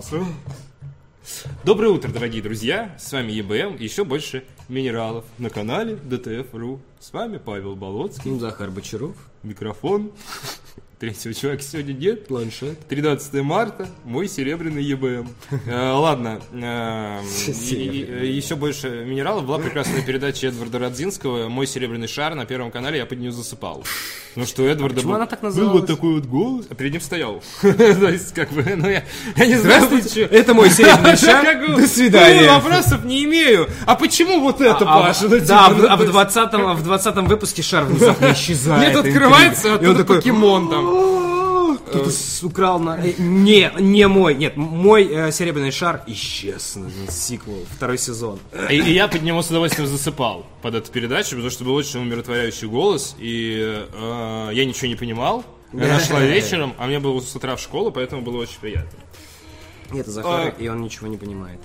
[0.00, 0.32] собрался.
[1.64, 2.96] Доброе утро, дорогие друзья!
[2.98, 6.80] С вами ЕБМ и еще больше минералов на канале ДТФ.ру.
[6.98, 10.12] С вами Павел Болоцкий, Захар Бочаров, микрофон.
[11.00, 12.26] Третьего человека сегодня нет.
[12.26, 12.78] планшет.
[12.88, 15.28] 13 марта, мой серебряный ЕБМ.
[15.66, 19.46] Э, Ладно, э, и- и- еще больше минералов.
[19.46, 23.82] Была прекрасная передача Эдварда Родзинского «Мой серебряный шар» на Первом канале, я под нее засыпал.
[24.36, 27.00] Ну что, у Эдварда был, она так был вот такой вот голос, а перед ним
[27.00, 27.42] стоял.
[27.62, 27.68] То
[28.10, 29.02] есть, как бы, ну я,
[29.36, 31.76] я не знаю, Здравствуйте, это мой серебряный шар.
[31.80, 32.42] До свидания.
[32.42, 33.68] ну, вопросов не имею.
[33.86, 35.24] А почему вот это, А, Паша?
[35.24, 38.32] Ну, да, типа, а ну, в- а в есть- 20 в 20 выпуске шар внезапно
[38.34, 38.94] исчезает.
[38.94, 40.89] Нет, открывается, а такой, покемон там.
[40.90, 42.10] «О, Кто-то
[42.46, 42.98] украл на...
[42.98, 44.34] э, Не, не мой.
[44.34, 46.76] Нет, мой э, серебряный шар исчез.
[47.08, 48.38] Сиквел, второй сезон.
[48.68, 52.00] И, и я под него с удовольствием засыпал под эту передачу, потому что был очень
[52.00, 55.44] умиротворяющий голос, и э, я ничего не понимал.
[55.72, 58.98] Я нашла вечером, а мне было с утра в школу, поэтому было очень приятно.
[59.92, 60.62] Это Захар, А.
[60.62, 61.60] и он ничего не понимает.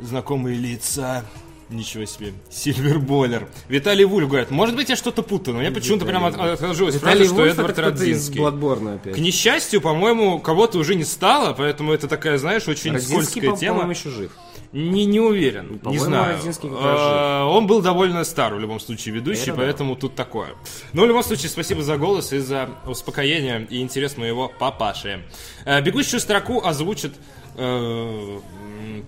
[0.00, 1.24] Знакомые лица.
[1.70, 2.32] Ничего себе.
[2.50, 3.46] Сильверболер.
[3.68, 7.24] Виталий Вуль говорит, может быть, я что-то путаю, но мне почему-то прям от- отложилось фраза,
[7.24, 8.40] что Вульф Эдвард из Родзинский.
[8.46, 9.14] Опять.
[9.14, 13.56] К несчастью, по-моему, кого-то уже не стало, поэтому это такая, знаешь, очень Родзинский, скользкая по-
[13.58, 13.72] тема.
[13.80, 14.32] по-моему, еще жив.
[14.72, 16.38] Не, не уверен, не По-моему, знаю.
[16.62, 19.56] Э, Он был довольно стар в любом случае ведущий, Это да.
[19.58, 20.48] поэтому тут такое.
[20.92, 25.22] Но в любом случае, спасибо за голос и за успокоение и интерес моего папаши.
[25.64, 27.12] Э, Бегущую строку озвучит
[27.56, 28.38] э,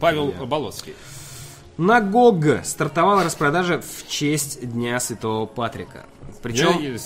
[0.01, 0.95] Павел Болоцкий.
[1.81, 6.05] На GOG стартовала распродажа в честь Дня Святого Патрика.
[6.43, 6.99] Причем, Я-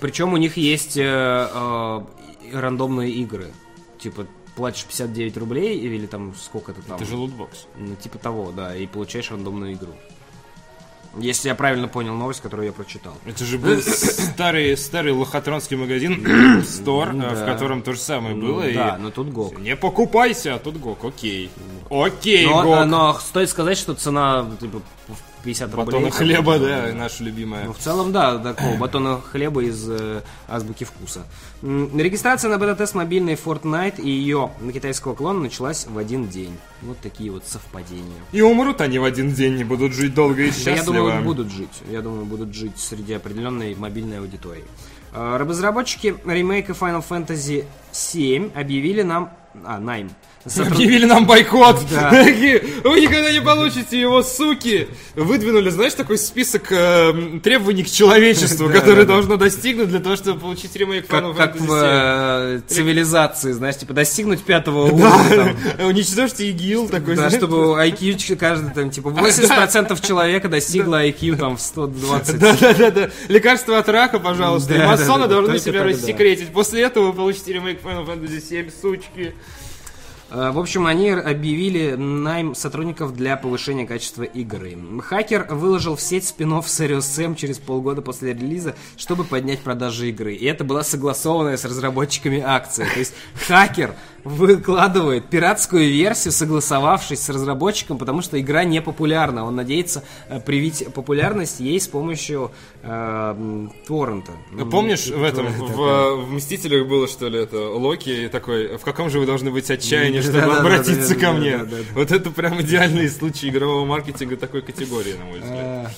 [0.00, 2.00] причем у них есть э, э,
[2.50, 3.52] и рандомные игры.
[4.00, 6.96] Типа, платишь 59 рублей или там сколько это там?
[6.96, 7.68] Это же лутбокс.
[7.78, 9.92] Ну, типа того, да, и получаешь рандомную игру.
[11.18, 13.14] Если я правильно понял новость, которую я прочитал.
[13.26, 16.26] Это же был старый, старый лохотронский магазин
[16.62, 17.46] Store, э, в Да.
[17.46, 18.68] котором то же самое было.
[18.68, 19.60] и да, но тут GOG.
[19.60, 21.48] Не покупайся, а тут ГОК, окей.
[21.90, 22.78] Окей, Но, ГОК.
[22.78, 25.84] э, но стоит сказать, что цена типа в 50 рублей.
[25.86, 27.64] Батона там, хлеба, ну, да, наша любимая.
[27.66, 31.24] Ну, в целом, да, такого батона хлеба из э, азбуки вкуса.
[31.62, 36.56] Регистрация на бета-тест мобильной Fortnite и ее на китайского клона началась в один день.
[36.82, 38.20] Вот такие вот совпадения.
[38.32, 40.76] И умрут они в один день, не будут жить долго и Да, счастливо.
[40.76, 41.82] я думаю, будут жить.
[41.90, 44.64] Я думаю, будут жить среди определенной мобильной аудитории.
[45.12, 49.30] Э, Разработчики ремейка Final Fantasy VII объявили нам...
[49.64, 50.10] А, Найм.
[50.46, 51.80] Сотруд- Объявили нам бойкот.
[51.90, 52.10] Да.
[52.84, 54.86] Вы никогда не получите его, суки.
[55.16, 59.14] Выдвинули, знаешь, такой список э, требований к человечеству, Да, которые да, да.
[59.14, 64.42] должно достигнуть для того, чтобы получить ремейк Final Как, в э, цивилизации, знаешь, типа достигнуть
[64.42, 65.56] пятого уровня.
[65.84, 67.16] Уничтожьте ИГИЛ такой.
[67.16, 72.38] Да, чтобы IQ каждый там, типа, 80% человека достигло IQ там в 120.
[72.38, 73.10] Да, да, да, да.
[73.28, 74.74] Лекарство от рака, пожалуйста.
[74.86, 76.48] Масоны должны себя рассекретить.
[76.52, 79.34] После этого вы получите ремейк Final Fantasy 7, сучки.
[80.30, 84.76] Э, В общем, они объявили найм сотрудников для повышения качества игры.
[85.02, 90.34] Хакер выложил в сеть спинов Serious Sam через полгода после релиза, чтобы поднять продажи игры.
[90.34, 92.88] И это была согласованная с разработчиками акция.
[92.92, 93.14] То есть
[93.46, 93.94] хакер
[94.26, 99.46] выкладывает пиратскую версию, согласовавшись с разработчиком, потому что игра не популярна.
[99.46, 102.50] Он надеется э, привить популярность ей с помощью
[102.82, 104.32] э, торрента.
[104.52, 109.10] Ну, Помнишь, в этом, в, в «Мстителях» было, что ли, это Локи такой, в каком
[109.10, 111.60] же вы должны быть отчаянии, чтобы обратиться ко мне?
[111.94, 115.92] Вот это прям идеальный случай игрового маркетинга такой категории, на мой взгляд.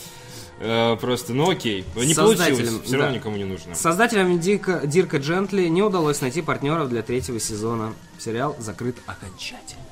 [0.61, 3.17] Э, Просто, ну окей, не получилось, все равно да.
[3.17, 3.75] никому не нужно.
[3.75, 7.95] Создателям Дирка, Дирка Джентли не удалось найти партнеров для третьего сезона.
[8.19, 9.83] Сериал закрыт окончательно.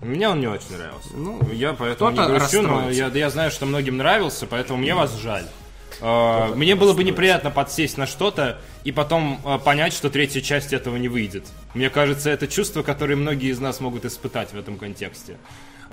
[0.00, 1.08] Мне он не очень нравился.
[1.14, 4.94] Ну, я поэтому не кто-то грущу, но я, я знаю, что многим нравился, поэтому мне
[4.94, 5.46] вас жаль.
[6.00, 10.72] Э, Мне было бы неприятно подсесть на что-то и потом э, понять, что третья часть
[10.72, 11.44] этого не выйдет.
[11.74, 15.36] Мне кажется, это чувство, которое многие из нас могут испытать в этом контексте.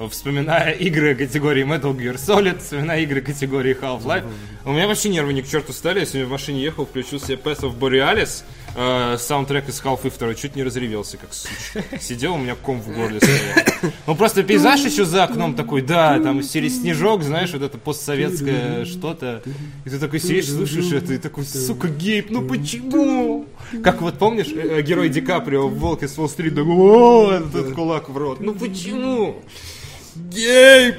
[0.10, 4.26] Вспоминая игры категории Metal Gear Solid, вспоминая игры категории Half-Life,
[4.66, 6.00] у меня вообще нервы ни к черту стали.
[6.00, 8.44] Я сегодня в машине ехал, включил себе Path of Borealis,
[8.76, 11.84] э, саундтрек из Half-Life 2, чуть не разревелся, как сучка.
[12.00, 13.92] Сидел, у меня ком в горле стоял.
[14.08, 18.86] Ну просто пейзаж еще за окном такой, да, там серии снежок, знаешь, вот это постсоветское
[18.86, 19.44] что-то.
[19.86, 23.46] И ты такой сидишь, слушаешь это, и такой, сука, Гейб, ну почему?
[23.84, 27.74] Как вот помнишь, э, э, герой Ди Каприо в «Волке с Уолл-стрит», такой, о, этот
[27.74, 28.40] кулак в рот.
[28.40, 29.42] Ну почему?
[30.16, 30.96] Гейб!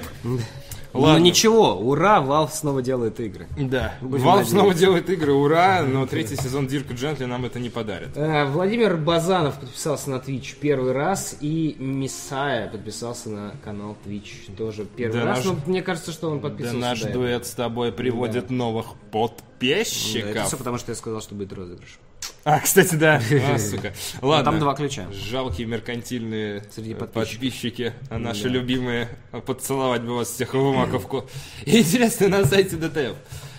[0.97, 1.25] Ну Ладно.
[1.25, 3.49] ничего, ура, Valve снова делает игры.
[3.59, 4.51] Да, Будем Valve надеяться.
[4.53, 8.11] снова делает игры, ура, но третий сезон Дирка Джентли нам это не подарит.
[8.17, 14.85] Э, Владимир Базанов подписался на Twitch первый раз, и Мисая подписался на канал Twitch тоже
[14.85, 15.39] первый Да раз.
[15.39, 16.77] наш- Но мне кажется, что он Да подписался.
[16.79, 17.25] наш до этого.
[17.25, 20.47] дуэт с тобой приводит новых Да, это подписчиков.
[20.47, 21.99] все потому, что я сказал, что будет розыгрыш.
[22.45, 23.21] А, кстати, да.
[23.55, 23.93] А, сука.
[24.21, 24.51] Ладно.
[24.51, 25.07] Там два ключа.
[25.13, 28.49] Жалкие меркантильные Среди э, подписчики, а наши Да.
[28.51, 31.25] любимые, а, поцеловать бы вас всех в маковку.
[31.67, 33.17] Интересно, на сайте ДТФ.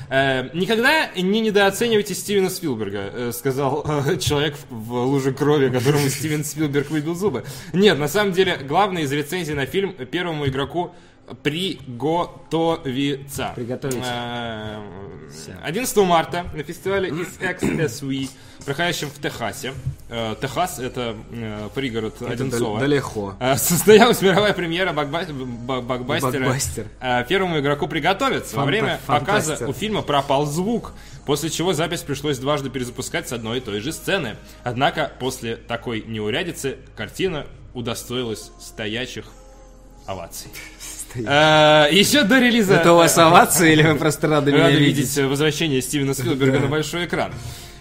[0.10, 3.84] Э, никогда не недооценивайте Стивена Спилберга, э, сказал
[4.20, 7.44] человек в, луже крови, которому Стивен Спилберг выбил зубы.
[7.74, 10.94] Нет, на самом деле, главное из рецензий на фильм первому игроку
[11.42, 13.52] приготовиться.
[13.56, 14.02] Приготовиться.
[14.04, 14.80] Э,
[15.64, 18.30] 11 марта на фестивале XXSV,
[18.66, 19.74] проходящем в Техасе.
[20.10, 22.80] Э, Техас это э, пригород Одинцова.
[22.80, 23.36] далеко.
[23.40, 26.32] Э, Состоялась мировая премьера бакба- ба- бакбастера.
[26.46, 26.88] Бакбастер.
[27.30, 28.56] Первому игроку приготовиться.
[28.56, 29.54] Во Фанта- время фантастер.
[29.56, 30.94] показа у фильма пропал звук,
[31.26, 34.36] после чего запись пришлось дважды перезапускать с одной и той же сцены.
[34.64, 39.26] Однако после такой неурядицы картина удостоилась стоячих
[40.06, 40.50] оваций.
[41.16, 42.76] Э, Еще до релиза...
[42.76, 44.98] Это у вас овации или вы просто рады меня видеть?
[44.98, 47.32] видеть возвращение Стивена Спилберга на большой экран.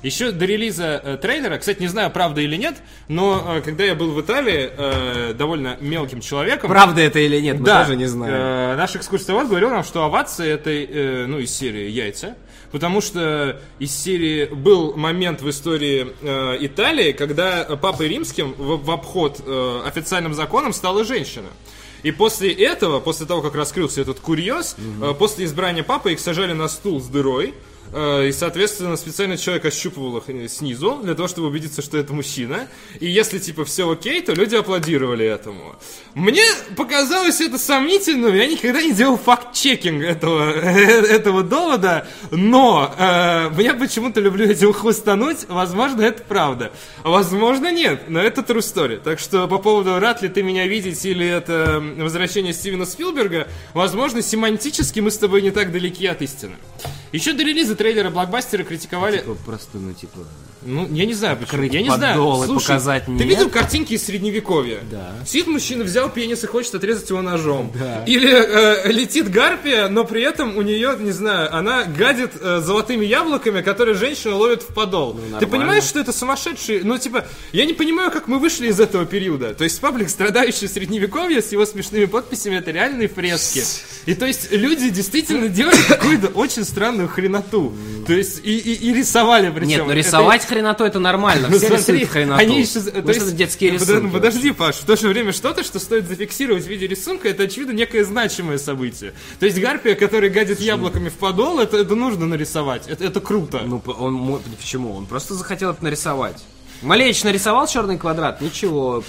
[0.04, 2.76] Еще до релиза э, трейлера, кстати, не знаю, правда или нет,
[3.08, 7.58] но э, когда я был в Италии э, довольно мелким человеком, Правда это или нет,
[7.58, 8.34] мы да, тоже не знаем.
[8.34, 12.36] э, наш экскурсовод говорил нам, что овации это, э, ну, из серии яйца.
[12.70, 18.90] Потому что из серии был момент в истории э, Италии, когда папой римским в, в
[18.90, 21.48] обход э, официальным законом стала женщина.
[22.02, 26.52] И после этого, после того, как раскрылся этот курьез, э, после избрания папы их сажали
[26.52, 27.54] на стул с дырой.
[27.92, 32.12] Э, И, соответственно, специальный человек ощупывал их э, снизу, для того, чтобы убедиться, что это
[32.12, 32.68] мужчина.
[33.00, 35.76] И если, типа, все окей, то люди аплодировали этому.
[36.14, 36.44] Мне
[36.76, 44.20] показалось это сомнительным, я никогда не делал факт-чекинг этого, этого довода, но э, я почему-то
[44.20, 46.72] люблю этим хвостануть, возможно, это правда.
[47.02, 49.00] Возможно, нет, но это true story.
[49.02, 54.22] Так что по поводу, рад ли ты меня видеть, или это возвращение Стивена Спилберга, возможно,
[54.22, 56.56] семантически мы с тобой не так далеки от истины.
[57.12, 59.18] Еще до релиза трейлера блокбастера критиковали...
[59.18, 60.20] Типа, Просто, ну, типа...
[60.64, 61.54] Ну, я не знаю почему.
[61.54, 62.42] Открыть Я не знаю.
[62.46, 63.26] Слушай, показать ты нет?
[63.26, 64.80] видел картинки из средневековья?
[64.90, 65.14] Да.
[65.26, 67.72] Сидит мужчина, взял пенис и хочет отрезать его ножом.
[67.78, 68.04] Да.
[68.06, 73.04] Или э, летит гарпия, но при этом у нее, не знаю, она гадит э, золотыми
[73.04, 75.14] яблоками, которые женщина ловит в подол.
[75.14, 75.48] Ты Ну, нормально.
[75.48, 76.82] понимаешь, что это сумасшедший...
[76.82, 79.54] Ну, типа, я не понимаю, как мы вышли из этого периода.
[79.54, 83.62] То есть паблик, страдающий средневековье с его смешными подписями, это реальные фрески.
[84.06, 87.74] И то есть люди действительно делали какую-то очень странную хреноту.
[88.06, 89.68] То есть и, и- и рисовали причем.
[89.68, 89.94] Нет, ну Это-
[90.54, 91.48] хреноту это нормально.
[91.48, 92.40] Все смотри, рисуют хреноту.
[92.40, 94.06] Они еще, то Может, есть, это детские рисунки.
[94.06, 97.42] подо- Подожди, Паш, в то же время что-то, что стоит зафиксировать в виде рисунка, это,
[97.44, 99.12] очевидно, некое значимое событие.
[99.40, 102.86] То есть гарпия, которая гадит яблоками в подол, это, это нужно нарисовать.
[102.88, 103.62] Это, это круто.
[103.64, 104.94] Ну, он, почему?
[104.94, 106.42] Он просто захотел это нарисовать.
[106.82, 108.40] Малевич нарисовал черный квадрат?
[108.40, 109.02] Ничего.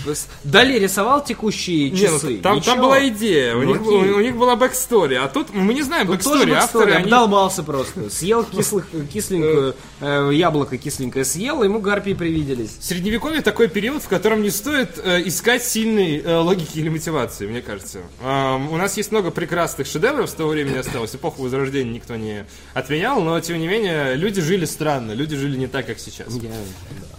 [0.44, 2.38] Дали рисовал текущие Не, ну, часы?
[2.38, 5.74] там, там была идея, у, Ну, них, у, у них была backstory, а тут мы
[5.74, 7.04] не знаем backstory, авторы, они...
[7.04, 8.10] обдолбался просто.
[8.10, 12.78] Съел кислых, кисленькую, э, яблоко кисленькое съел, ему гарпии привиделись.
[12.80, 17.62] Средневековье такой период, в котором не стоит э, искать сильной э, логики или мотивации, мне
[17.62, 18.00] кажется.
[18.22, 21.16] У нас есть много прекрасных шедевров с того времени осталось.
[21.16, 25.68] Эпоху Возрождения никто не отменял, но тем не менее люди жили странно, люди жили не
[25.68, 26.28] так, как сейчас.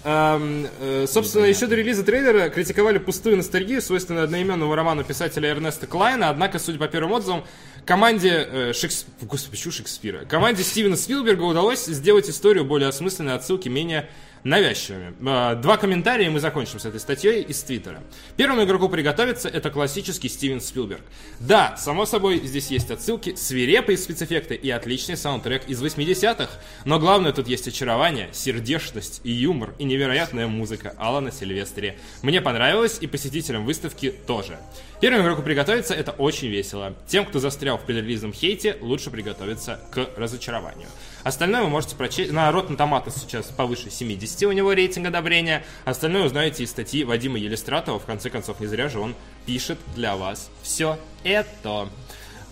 [0.03, 6.59] Собственно, еще до релиза трейлера критиковали пустую ностальгию, свойственную одноименному роману писателя Эрнеста Клайна, однако,
[6.59, 7.45] судя по первым отзывам,
[7.85, 9.07] команде э, Шекс...
[9.23, 10.25] Господи, почему Шекспира?
[10.25, 14.09] Команде Стивена Спилберга удалось сделать историю более осмысленной, отсылки менее
[14.47, 15.15] навязчивыми.
[15.21, 18.03] Э, Два комментария, и мы закончим с этой статьей из Твиттера.
[18.37, 21.03] Первому игроку приготовиться это классический Стивен Спилберг.
[21.41, 26.49] Да, само собой, здесь есть отсылки, свирепые спецэффекты и отличный саундтрек из 80-х.
[26.85, 31.99] Но главное тут есть очарование, сердечность и юмор, и невероятная музыка Алана Сильвестри.
[32.23, 34.59] Мне понравилось, и посетителям выставки тоже.
[35.01, 36.95] Первому игроку приготовиться это очень весело.
[37.07, 40.89] Тем, кто застрял в предрелизном хейте, лучше приготовиться к разочарованию.
[41.27, 42.31] Остальное вы можете прочесть.
[42.31, 45.65] На Rotten Tomatoes сейчас повыше 70 у него рейтинг одобрения.
[45.85, 47.99] Остальное узнаете из статьи Вадима Елистратова.
[47.99, 51.89] В конце концов, не зря же он пишет для вас все это.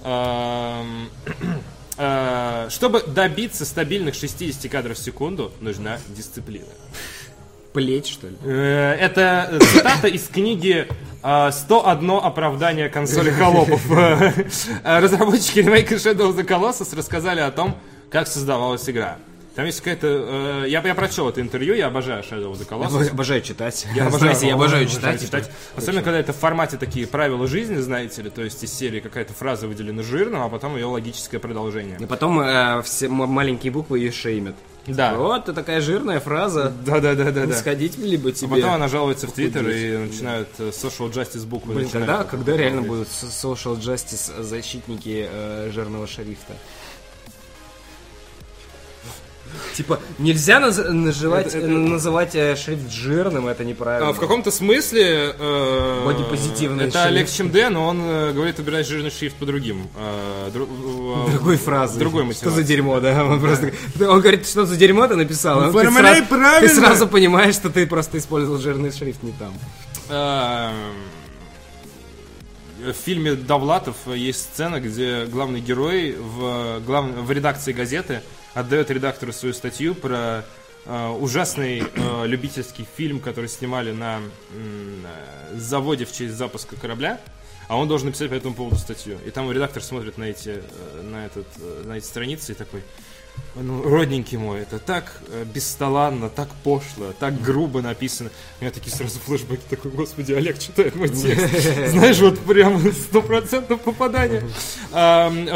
[0.03, 1.09] Эм,
[1.99, 6.67] э, Чтобы добиться стабильных 60 кадров в секунду, нужна дисциплина.
[7.73, 8.35] Плеть, что ли?
[8.43, 13.81] Э, Это цитата из книги э, «101 оправдание консоли холопов».
[13.93, 17.79] Э, Разработчики ремейка Shadow of the Colossus рассказали о том,
[18.15, 19.19] как создавалась игра.
[19.57, 20.63] Там есть какая-то...
[20.65, 23.11] э, Я, я прочел это интервью, я обожаю Shadow of the Colossus.
[23.11, 23.87] Обожаю читать.
[23.93, 25.21] Я Знаете, я обожаю читать.
[25.21, 25.51] читать.
[25.77, 29.33] Особенно, когда это в формате такие правила жизни, знаете ли, то есть из серии какая-то
[29.33, 31.97] фраза выделена жирным, а потом ее логическое продолжение.
[32.01, 34.55] И потом э, все маленькие буквы ее шеймят.
[34.87, 35.15] Да.
[35.15, 36.73] Вот, ты такая жирная фраза.
[36.87, 37.47] Да-да-да-да.
[37.47, 37.55] да.
[37.57, 38.49] Сходить либо тебе.
[38.51, 41.75] Потом она жалуется в Твиттер и начинают э, social justice буквы.
[41.75, 43.07] Блин, когда, когда реально говорить.
[43.07, 46.55] будут social justice защитники э, жирного шрифта?
[49.75, 54.11] Типа, нельзя наз- наживать- Это- это- называть э, шрифт жирным, это неправильно.
[54.11, 57.07] А, В каком-то смысле э, Бодипозитивный это шрифт.
[57.07, 59.89] Олег Чемде, но он э, говорит убирать жирный шрифт по другим.
[59.97, 61.99] э, дру- э, Другой фразы.
[61.99, 62.57] Другой Что мотивации.
[62.57, 63.25] за дерьмо, да?
[63.25, 63.73] Он просто...
[64.01, 65.61] Он говорит, что за дерьмо ты написал.
[65.61, 66.61] Ну, ты сразу- правильно.
[66.69, 69.55] Ты сразу понимаешь, что ты просто использовал жирный шрифт не там.
[70.11, 70.75] Эм,
[72.85, 77.07] В фильме Довлатов есть сцена, где главный герой в, глав...
[77.07, 78.21] в редакции газеты
[78.55, 80.45] отдает редактору свою статью про
[80.87, 87.21] э, ужасный э, любительский фильм, который снимали на м, э, заводе в честь запуска корабля.
[87.67, 89.19] А он должен написать по этому поводу статью.
[89.25, 90.63] И там редактор смотрит на эти,
[91.03, 91.47] на этот,
[91.85, 92.83] на эти страницы и такой,
[93.57, 98.31] ну, родненький мой, это так э, бесталанно, так пошло, так грубо написано.
[98.61, 101.47] У меня такие сразу флешбеки, такой, господи, Олег читает мой текст.
[101.89, 104.43] Знаешь, вот прям сто процентов попадание.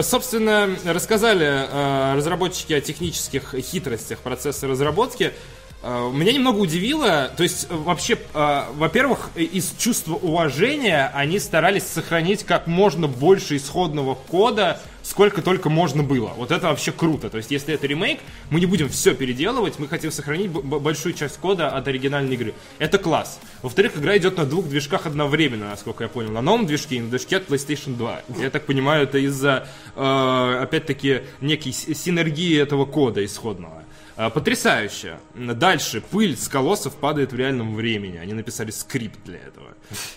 [0.02, 5.32] Собственно, рассказали э, разработчики о технических хитростях процесса разработки.
[5.80, 11.84] Э, Меня немного удивило, то есть э, вообще, э, во-первых, из чувства уважения они старались
[11.84, 16.32] сохранить как можно больше исходного кода, сколько только можно было.
[16.36, 17.30] Вот это вообще круто.
[17.30, 18.18] То есть, если это ремейк,
[18.50, 22.54] мы не будем все переделывать, мы хотим сохранить большую часть кода от оригинальной игры.
[22.78, 23.38] Это класс.
[23.62, 26.32] Во-вторых, игра идет на двух движках одновременно, насколько я понял.
[26.32, 28.22] На новом движке и на движке от PlayStation 2.
[28.40, 33.84] Я так понимаю, это из-за, опять-таки, некой синергии этого кода исходного.
[34.18, 35.20] А, Потрясающе.
[35.36, 36.02] Дальше.
[36.10, 38.16] Пыль с колоссов падает в реальном времени.
[38.16, 39.68] Они написали скрипт для этого.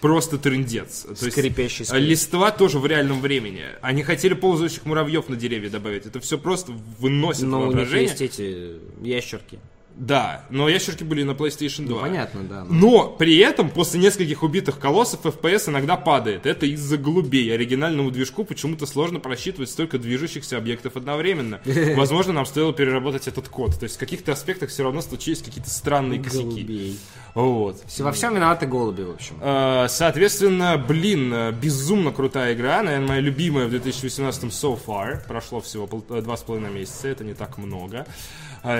[0.01, 1.03] Просто трындец.
[1.03, 2.07] То есть, Скрипящий а, скрипт.
[2.07, 3.63] Листва тоже в реальном времени.
[3.81, 6.07] Они хотели ползающих муравьев на деревья добавить.
[6.07, 8.09] Это все просто выносит Но у них воображение.
[8.09, 9.59] есть эти ящерки.
[9.95, 11.95] Да, но ящерки были на PlayStation 2.
[11.95, 12.65] Ну, понятно, да.
[12.67, 16.45] Но при этом после нескольких убитых колоссов FPS иногда падает.
[16.45, 17.53] Это из-за голубей.
[17.53, 21.59] Оригинальному движку почему-то сложно просчитывать столько движущихся объектов одновременно.
[21.95, 23.77] Возможно, нам стоило переработать этот код.
[23.77, 26.43] То есть в каких-то аспектах все равно случились какие-то странные косяки.
[26.43, 26.99] Голубей.
[27.35, 27.81] Вот.
[27.87, 29.35] Все- Во всем виноваты голуби, в общем.
[29.41, 35.25] Э, Соответственно, блин, э, безумно крутая игра, наверное, моя любимая в 2018 so far.
[35.27, 38.05] Прошло всего э, два с половиной месяца, это не так много.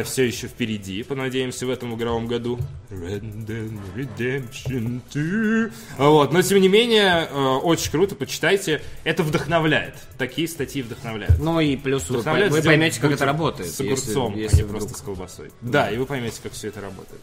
[0.06, 2.60] Все еще впереди, понадеемся, в этом игровом году.
[2.92, 5.74] Red Dead Redemption 2.
[5.98, 8.82] А Вот, но тем не менее, э, очень круто, почитайте.
[9.04, 9.96] Это вдохновляет.
[10.20, 11.40] Такие статьи вдохновляют.
[11.40, 13.72] Ну и плюс вы, вы поймете, как это работает.
[13.72, 15.52] С огурцом, если, а если не вдруг- просто с колбасой.
[15.62, 17.22] Да, и вы поймете, как все это работает.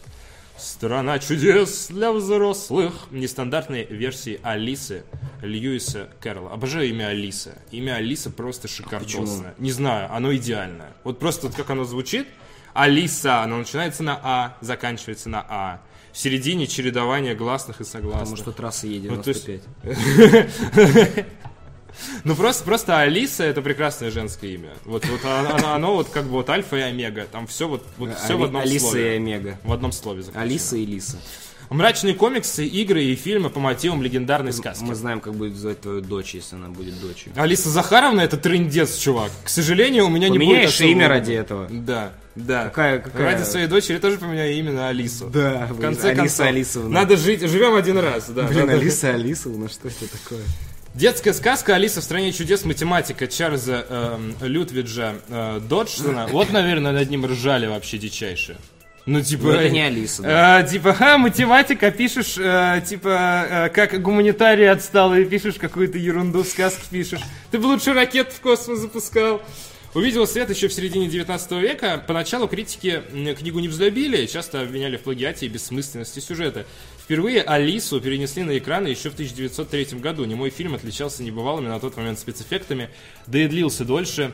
[0.57, 2.93] Страна чудес для взрослых.
[3.11, 5.03] Нестандартные версии Алисы
[5.41, 6.51] Льюиса Кэрролла.
[6.51, 7.57] Обожаю имя Алиса.
[7.71, 9.55] Имя Алиса просто шикардосное.
[9.57, 10.91] Не знаю, оно идеальное.
[11.05, 12.27] Вот просто вот как оно звучит.
[12.83, 15.81] Алиса, оно начинается на А, заканчивается на А.
[16.11, 18.21] В середине чередование гласных и согласных.
[18.21, 21.25] Потому что трасса Ну, то есть- Е95.
[22.23, 24.69] Ну просто, просто Алиса это прекрасное женское имя.
[24.85, 27.25] Вот, вот оно, оно- вот как бы вот альфа и омега.
[27.29, 29.13] Там все вот, вот все в Али- одном Алиса слове.
[29.13, 29.59] и Омега.
[29.63, 30.43] В одном слове заключено.
[30.43, 31.17] Алиса и Лиса.
[31.69, 34.83] Мрачные комиксы, игры и фильмы по мотивам легендарной сказки.
[34.83, 37.33] Мы знаем, как будет звать твою дочь, если она будет дочерью.
[37.35, 39.31] Алиса Захаровна это трындец, чувак.
[39.43, 41.67] К сожалению, у меня не будет Поменяешь имя ради этого.
[41.69, 42.11] Да,
[42.45, 42.65] да.
[42.65, 45.27] Какая- какая- Ради своей дочери тоже поменяю имя на Алису.
[45.27, 46.89] Да, В конце Алиса концов, Алисовна.
[46.89, 48.43] надо жить, живем один раз, да.
[48.43, 50.41] Блин, Надо- Алиса Алисовна, что это такое?
[50.95, 52.65] Детская сказка «Алиса в стране чудес.
[52.65, 56.27] Математика» Чарльза эм, Лютвиджа э, Доджсона.
[56.31, 58.57] Вот, наверное, над ним ржали вообще дичайше.
[59.05, 59.43] Ну, типа...
[59.43, 60.61] Ну, это не Алиса, да.
[60.61, 66.81] э, типа, ха, математика, пишешь, э, типа, э, как гуманитарий отсталый, пишешь какую-то ерунду, сказки
[66.89, 67.21] пишешь.
[67.51, 69.41] Ты бы лучше ракет в космос запускал.
[69.95, 72.03] Увидел свет еще в середине 19 века.
[72.05, 73.01] Поначалу критики
[73.39, 76.67] книгу не взлюбили, часто обвиняли в плагиате и бессмысленности сюжета.
[76.99, 80.25] Впервые Алису перенесли на экраны еще в 1903 году.
[80.25, 82.91] Немой фильм отличался небывалыми на тот момент спецэффектами,
[83.25, 84.31] да и длился дольше,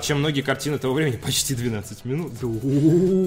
[0.00, 2.32] чем многие картины того времени, почти 12 минут.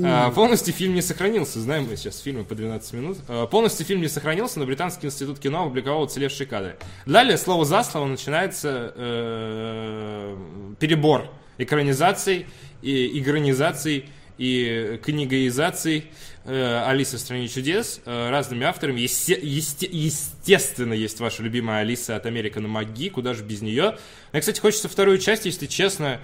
[0.05, 1.59] А, полностью фильм не сохранился.
[1.59, 3.17] Знаем мы сейчас фильмы по 12 минут.
[3.27, 6.77] А, полностью фильм не сохранился, но Британский институт кино опубликовал уцелевшие кадры.
[7.05, 10.35] Далее, слово за слово, начинается э,
[10.79, 12.47] перебор экранизаций,
[12.81, 14.09] и игронизаций
[14.41, 16.05] и книгоизаций
[16.45, 18.99] э, Алисы в стране чудес э, разными авторами.
[19.01, 23.97] Есте- есте- естественно, есть ваша любимая Алиса от Американа МакГи, куда же без нее.
[24.31, 26.19] Мне, кстати, хочется вторую часть, если честно,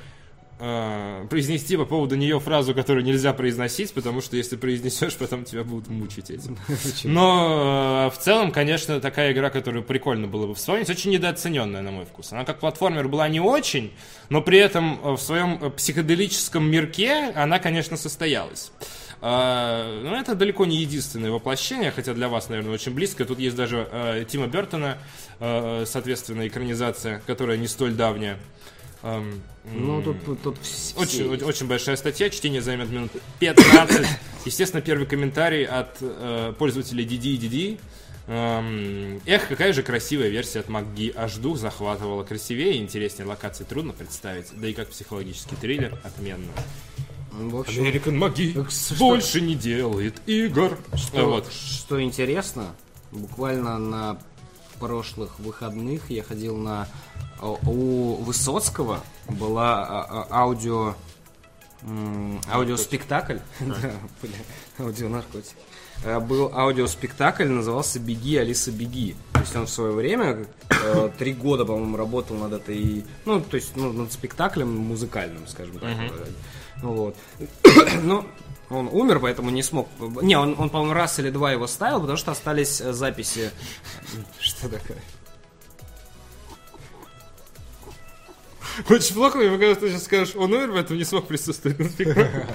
[0.60, 5.64] э, произнести по поводу нее фразу, которую нельзя произносить, потому что если произнесешь, потом тебя
[5.64, 6.58] будут мучить этим.
[7.04, 11.92] Но э, в целом, конечно, такая игра, которую прикольно было бы вспомнить, очень недооцененная, на
[11.92, 12.32] мой вкус.
[12.32, 13.94] Она как платформер была не очень,
[14.30, 18.72] но при этом э, в своем э, психоделическом мирке она, конечно, состоялась.
[19.22, 23.26] Э, Но это далеко не единственное воплощение, хотя для вас, наверное, очень близко.
[23.26, 24.98] Тут есть даже э, Тима Бертона,
[25.40, 28.38] э, соответственно, экранизация, которая не столь давняя.
[29.04, 34.06] Эм, Ну, тут, тут, Очень, все очень, очень большая статья, чтение займет минут 15.
[34.46, 37.80] Естественно, первый комментарий от э, пользователя Диди.
[38.28, 41.14] Эм, эх, какая же красивая версия от МакГи.
[41.16, 42.24] Аж дух захватывала.
[42.24, 44.48] Красивее и интереснее локации трудно представить.
[44.54, 46.52] Да и как психологический триллер отменно.
[47.32, 48.56] В общем, American Маги
[48.98, 50.78] больше не делает игр.
[50.96, 51.52] что, вот.
[51.52, 52.76] что интересно,
[53.12, 54.18] буквально на
[54.80, 56.88] прошлых выходных я ходил на...
[57.42, 60.96] о- У Высоцкого была а, а, аудио...
[62.52, 63.38] Аудиоспектакль.
[64.80, 65.56] Аудионаркотик.
[66.04, 69.16] Э, Был аудиоспектакль, назывался «Беги, Алиса, беги».
[69.34, 73.06] То есть он в свое время, э, три года, по-моему, работал над этой...
[73.26, 75.90] Ну, то есть ну, над спектаклем музыкальным, скажем так.
[76.82, 77.16] Вот.
[78.04, 78.26] Ну,
[78.70, 79.88] он умер, поэтому не смог...
[80.22, 83.52] Не, он, он, по-моему, раз или два его ставил, потому что остались э, записи...
[84.40, 84.98] Что такое?
[88.90, 92.48] Очень плохо, мне кажется, ты сейчас скажешь, он умер, поэтому не смог присутствовать на спектакле.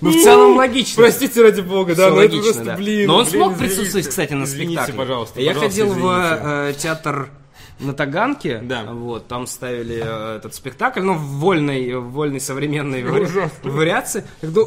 [0.00, 1.02] Ну, в целом логично.
[1.02, 3.06] Простите, ради бога, да, но это просто, блин.
[3.06, 4.94] Но он смог присутствовать, кстати, на спектакле.
[4.94, 7.30] пожалуйста, Я ходил в э, театр
[7.80, 8.84] на Таганке, Да.
[8.84, 13.02] вот, там ставили э, этот спектакль, ну, в вольной, в вольной современной
[13.62, 14.24] вариации.
[14.40, 14.66] Как, бы,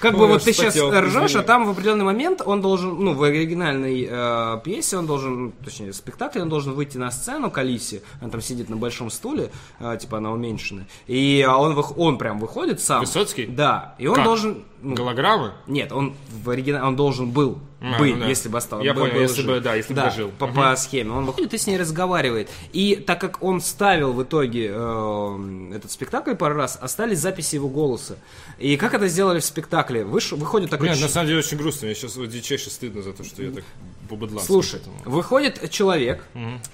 [0.00, 3.22] как бы вот ты сейчас ржешь, а там в определенный момент он должен, ну, в
[3.22, 8.30] оригинальной э, пьесе он должен, точнее, спектакле он должен выйти на сцену к Алисе, она
[8.30, 9.50] там сидит на большом стуле,
[9.80, 13.00] э, типа она уменьшенная, и он, он прям выходит сам.
[13.00, 13.46] Высоцкий?
[13.46, 14.64] Да, и он должен...
[14.82, 15.52] ну, Голограммы?
[15.66, 18.28] нет, он в оригинале, он должен был А, быть, ну да.
[18.28, 18.84] если бы остался.
[18.84, 19.46] Я был- понял, был если жив.
[19.46, 20.30] бы, да, если бы дожил.
[20.38, 21.10] По, по схеме.
[21.12, 22.50] Он выходит и с ней разговаривает.
[22.72, 27.68] И так как он ставил в итоге э, этот спектакль пару раз, остались записи его
[27.68, 28.16] голоса.
[28.58, 30.04] И как это сделали в спектакле?
[30.04, 30.88] Выш, выходит такой...
[30.88, 31.86] Нет, ч- на самом деле очень грустно.
[31.86, 33.64] Мне сейчас вот дичайше стыдно за то, что я так
[34.08, 34.46] побыдлался.
[34.46, 36.24] Слушай, выходит человек,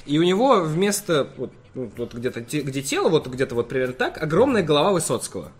[0.07, 4.23] и у него вместо вот, ну, вот где-то где тело, вот где-то вот примерно так,
[4.23, 5.51] огромная голова Высоцкого.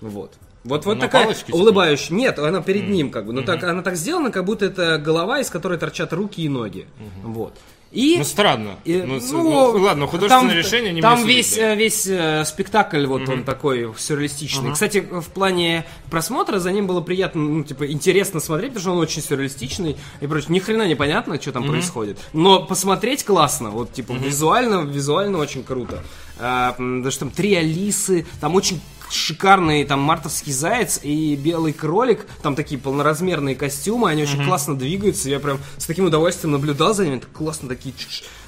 [0.00, 0.34] Вот.
[0.64, 2.16] Вот, вот такая улыбающая.
[2.16, 3.32] Нет, она перед ним как бы.
[3.32, 6.86] Но так, она так сделана, как будто это голова, из которой торчат руки и ноги.
[7.22, 7.54] Вот.
[7.92, 8.70] И Ну, странно.
[8.84, 11.74] и, ну, с- ну, ладно, художественное решение не Там весь, да.
[11.74, 14.72] э, весь э, спектакль, вот он такой сюрреалистичный.
[14.72, 18.98] Кстати, в плане просмотра за ним было приятно, ну, типа, интересно смотреть, потому что он
[18.98, 20.48] очень сюрреалистичный и прочее.
[20.50, 22.18] Ни хрена непонятно, что там происходит.
[22.32, 26.02] Но посмотреть классно, вот, типа, визуально, визуально очень круто.
[26.40, 28.80] А, потому что там три Алисы, там очень
[29.14, 35.30] шикарный там мартовский заяц и белый кролик, там такие полноразмерные костюмы, они очень классно двигаются,
[35.30, 37.94] я прям с таким удовольствием наблюдал за ними, так классно такие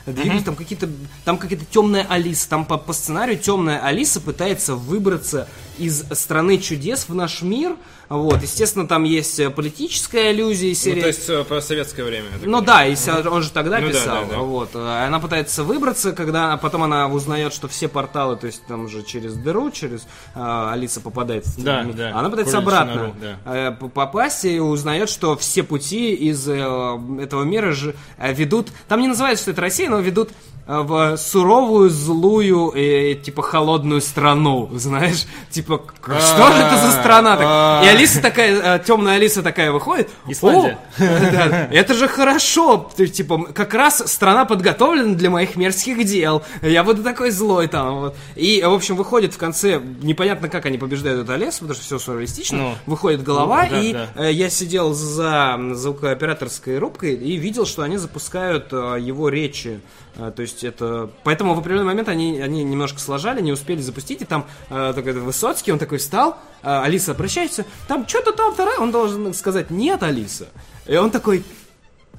[0.06, 0.88] чш- двигаются, там какие-то,
[1.24, 7.06] там какая-то темная Алиса, там по, по сценарию темная Алиса пытается выбраться из страны чудес
[7.08, 7.76] в наш мир,
[8.08, 12.28] вот, естественно, там есть э, политическая аллюзия, Ну, серия то есть э, про советское время.
[12.44, 14.38] ну да, если он же тогда Ну да, писал, да, да.
[14.38, 14.70] вот.
[14.74, 19.02] э, Она пытается выбраться, когда потом она узнает, что все порталы, то есть там же
[19.02, 21.46] через дыру, через э, Алиса попадает.
[21.46, 21.94] в Да, мир.
[21.96, 22.16] да.
[22.18, 23.72] Она пытается Кроличью обратно нору, да.
[23.88, 28.68] попасть и узнает, что все пути из э, этого мира же ведут.
[28.88, 30.30] Там не называется, что это Россия, но ведут
[30.68, 36.90] э, в суровую, злую, э, типа холодную страну, знаешь, типа к- что же это за
[36.92, 37.84] страна так?
[37.84, 40.08] И Алиса такая, темная Алиса такая выходит.
[40.28, 40.78] Исландия.
[40.98, 42.90] «О, да, это же хорошо.
[42.96, 46.42] Типа, как раз страна подготовлена для моих мерзких дел.
[46.62, 48.00] Я буду такой злой там.
[48.00, 48.16] Вот.
[48.34, 51.98] И, в общем, выходит в конце, непонятно, как они побеждают этот лес, потому что все
[51.98, 52.58] сюрреалистично.
[52.58, 52.74] Ну.
[52.86, 54.06] Выходит голова, Ну, да, и да.
[54.16, 59.80] э, я сидел за звукооператорской рубкой и видел, что они запускают э, его речи.
[60.16, 61.10] Э, то есть это...
[61.24, 65.12] Поэтому в определенный момент они, они немножко сложали, не успели запустить, и там э, такой
[65.12, 70.02] Высоцкий, он такой встал, э, Алиса обращается, там что-то там вторая, он должен сказать «нет,
[70.02, 70.48] Алиса».
[70.86, 71.44] И он такой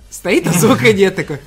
[0.09, 1.39] стоит, а звука нет, такой...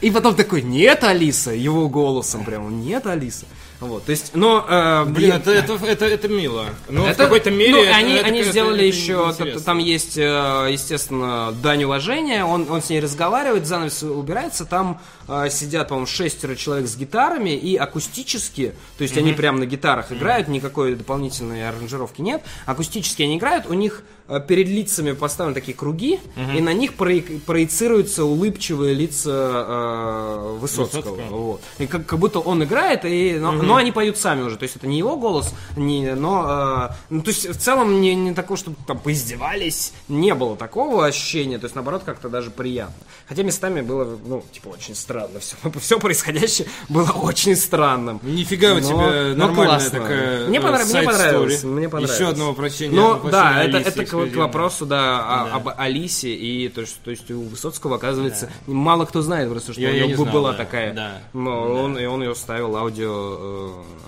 [0.00, 3.46] И потом такой, нет, Алиса, его голосом прямо, нет, Алиса.
[3.82, 4.64] Вот, то есть, но...
[4.68, 6.66] э, Блин, я- это, это, это, это мило.
[6.88, 7.72] В это- какой-то мере...
[7.72, 9.60] ну, это- они, это- они это- сделали это еще, интересно.
[9.60, 15.48] там есть, э, естественно, дань уважения, он, он с ней разговаривает, занавес убирается, там э,
[15.50, 20.48] сидят, по-моему, шестеро человек с гитарами и акустически, то есть они прямо на гитарах играют,
[20.48, 26.20] никакой дополнительной аранжировки нет, акустически они играют, у них э, перед лицами поставлены такие круги,
[26.54, 29.30] и на них прои- проецируются улыбчивые лица
[29.66, 31.00] э, Высоцкого.
[31.16, 31.36] Высоцкого.
[31.42, 31.60] Вот.
[31.78, 34.62] И как, как будто он играет, и, но, но Но они поют сами уже, то
[34.64, 38.34] есть это не его голос, не, но, э, ну, то есть в целом не, не
[38.34, 42.94] такого, чтобы там поиздевались, не было такого ощущения, то есть наоборот как-то даже приятно.
[43.28, 48.20] Хотя местами было, ну, типа, очень странно все, все происходящее было очень странным.
[48.22, 50.00] Нифига у Но- тебя но нормальная классно.
[50.00, 52.18] такая Мне э, понрав- мне понравилось, мне понравилось.
[52.20, 53.00] Еще одно воплощение.
[53.00, 53.32] Но воплощение
[53.72, 55.54] да, это, это к, к вопросу, да, о- Да.
[55.56, 59.80] об Алисе и то, есть, то есть у Высоцкого, оказывается, мало кто знает просто, что
[59.80, 61.82] Я- у я него знал, была да, такая, да, но да.
[61.82, 63.51] он и он ее ставил аудио э,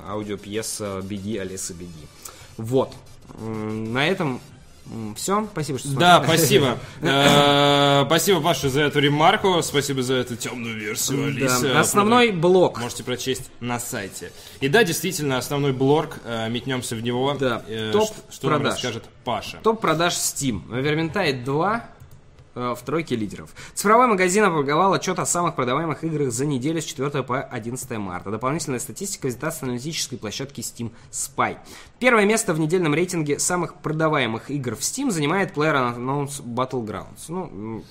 [0.09, 2.07] аудиопьеса "Беги, Алиса, беги".
[2.57, 2.93] Вот.
[3.39, 4.41] На этом
[5.17, 5.47] все.
[5.51, 6.37] Спасибо, что Да, смотрели.
[6.39, 6.79] спасибо.
[7.01, 9.63] Э, Спасибо, Паша, за эту ремарку.
[9.63, 11.69] Спасибо за эту темную версию Алисы.
[11.73, 11.81] Да.
[11.81, 12.81] Основной блок.
[12.81, 14.31] Можете прочесть на сайте.
[14.61, 17.35] И да, действительно, основной блог, э, метнемся в него.
[17.41, 17.63] Да.
[17.67, 19.59] Э, Топ Что нам расскажет Паша?
[19.63, 20.67] Топ продаж Steam.
[20.69, 21.81] Vermintide 2 э,
[22.55, 23.51] в тройке лидеров.
[23.75, 28.31] Цифровой магазин опубликовал отчет о самых продаваемых играх за неделю с 4 по 11 марта.
[28.31, 31.59] Дополнительная статистика взята с аналитической площадки Steam Spy.
[31.99, 37.25] Первое место в недельном рейтинге самых продаваемых игр в Steam занимает PlayerUnknown's Battlegrounds.
[37.29, 37.85] Ну.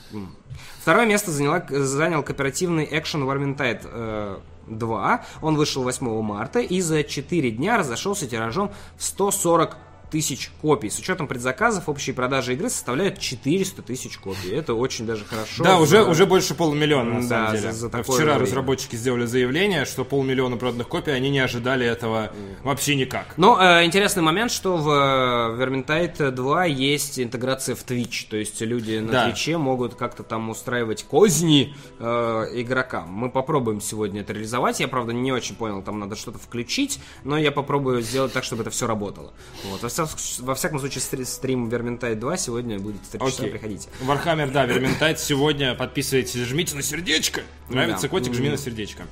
[0.81, 5.25] Второе место заняла, занял кооперативный экшен Vermintide э, 2.
[5.41, 9.77] Он вышел 8 марта и за 4 дня разошелся тиражом в 140
[10.13, 10.91] тысяч копий.
[10.91, 14.49] С учетом предзаказов общие продажи игры составляют 400 тысяч копий.
[14.51, 15.63] Это очень даже хорошо.
[15.63, 17.73] Да, уже, за- уже больше полумиллиона, на Да, самом деле.
[17.73, 18.39] за- за Вчера время.
[18.39, 22.31] разработчики сделали заявление, что полмиллиона проданных копий, они не ожидали этого
[22.63, 23.33] вообще никак.
[23.37, 28.27] Но э, интересный момент, что в э, Vermintide 2 есть интеграция в Twitch.
[28.29, 29.25] То есть люди на Да.
[29.25, 33.09] Твиче могут как-то там устраивать козни э, игрокам.
[33.11, 34.79] Мы попробуем сегодня это реализовать.
[34.79, 38.61] Я, правда, не очень понял, там надо что-то включить, но я попробую сделать так, чтобы
[38.61, 39.33] это все работало.
[39.71, 39.81] Вот.
[39.81, 40.02] Во, всяком,
[40.39, 43.43] во всяком случае, стри- стрим Vermintide 2 сегодня будет в 3 часа.
[43.43, 43.89] Приходите.
[44.01, 45.75] Warhammer, да, Vermintide сегодня.
[45.75, 47.41] Подписывайтесь, жмите на сердечко.
[47.69, 48.07] Нравится Да.
[48.09, 49.03] котик, жми на сердечко.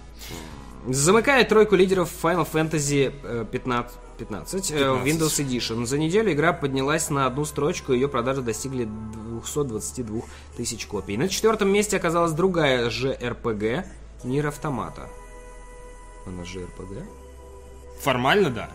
[0.88, 5.06] Замыкает тройку лидеров Final Fantasy э, 15, 15, э, в 15.
[5.06, 5.86] Windows Edition.
[5.86, 10.22] За неделю игра поднялась на одну строчку, ее продажи достигли 222
[10.58, 11.18] тысяч копий.
[11.18, 13.86] На четвертом месте оказалась другая же RPG
[14.24, 15.08] Nier Automata.
[16.26, 17.04] Она же RPG?
[18.02, 18.72] Формально, да.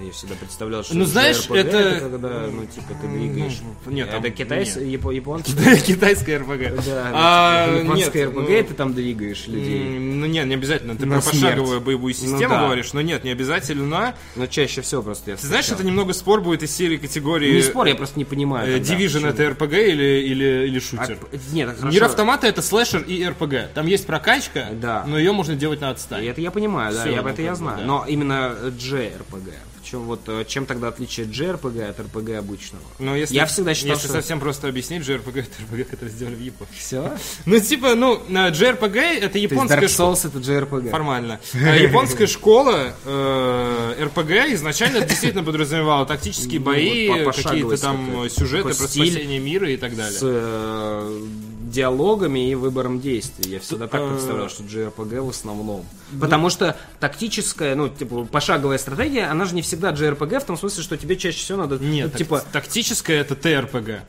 [0.00, 3.58] Я всегда представлял, что Ну, знаешь, RPG это- когда, ну, типа, ты двигаешь.
[3.86, 5.00] Нет, там- это китайцы, нет.
[5.00, 5.50] япо- японцы?
[5.86, 6.84] Китайская РПГ.
[6.86, 9.98] Да, А, ну, типа, японская нет, RPG, ну, ты там двигаешь людей.
[9.98, 10.94] Ну нет, не обязательно.
[10.96, 12.64] Ты про пошаговую боевую систему да.
[12.66, 14.14] говоришь, но нет, не обязательно.
[14.36, 17.62] Но чаще всего просто я Ты знаешь, это немного спор будет из серии категории Не
[17.62, 18.76] спор, я просто не понимаю.
[18.76, 21.18] э, Division это РПГ или, или, или А, шутер?
[21.52, 21.88] Нет, хорошо.
[21.88, 23.72] Нир автомата это слэшер и РПГ.
[23.74, 25.04] Там есть прокачка, Да.
[25.08, 26.24] но ее можно делать на отстань.
[26.26, 27.84] Это я понимаю, да, я, ну, это я знаю.
[27.84, 29.52] Но именно JRPG.
[29.90, 32.84] Чем, вот, э, чем тогда отличие JRPG от RPG обычного?
[32.98, 36.34] Но если, Я всегда считал, если что- совсем просто объяснить, JRPG это РПГ, который сделали
[36.34, 36.72] в Японии.
[36.76, 37.16] Все?
[37.46, 40.12] Ну, типа, ну, на JRPG это японская Dark школа.
[40.14, 40.90] Souls это JRPG.
[40.90, 41.40] Формально.
[41.54, 48.74] А Японская школа э, РПГ изначально действительно подразумевала тактические Ну, бои, какие-то там сюжеты про
[48.74, 50.18] спасение мира и так далее.
[51.68, 53.52] Диалогами и выбором действий.
[53.52, 55.84] Я всегда так э, представлял, что JRPG в основном.
[56.20, 60.82] Потому что тактическая, ну, типа, пошаговая стратегия, она же не всегда JRPG, в том смысле,
[60.82, 64.02] что тебе чаще всего надо, Нет, ну, типа, тактическая это ТРПГ.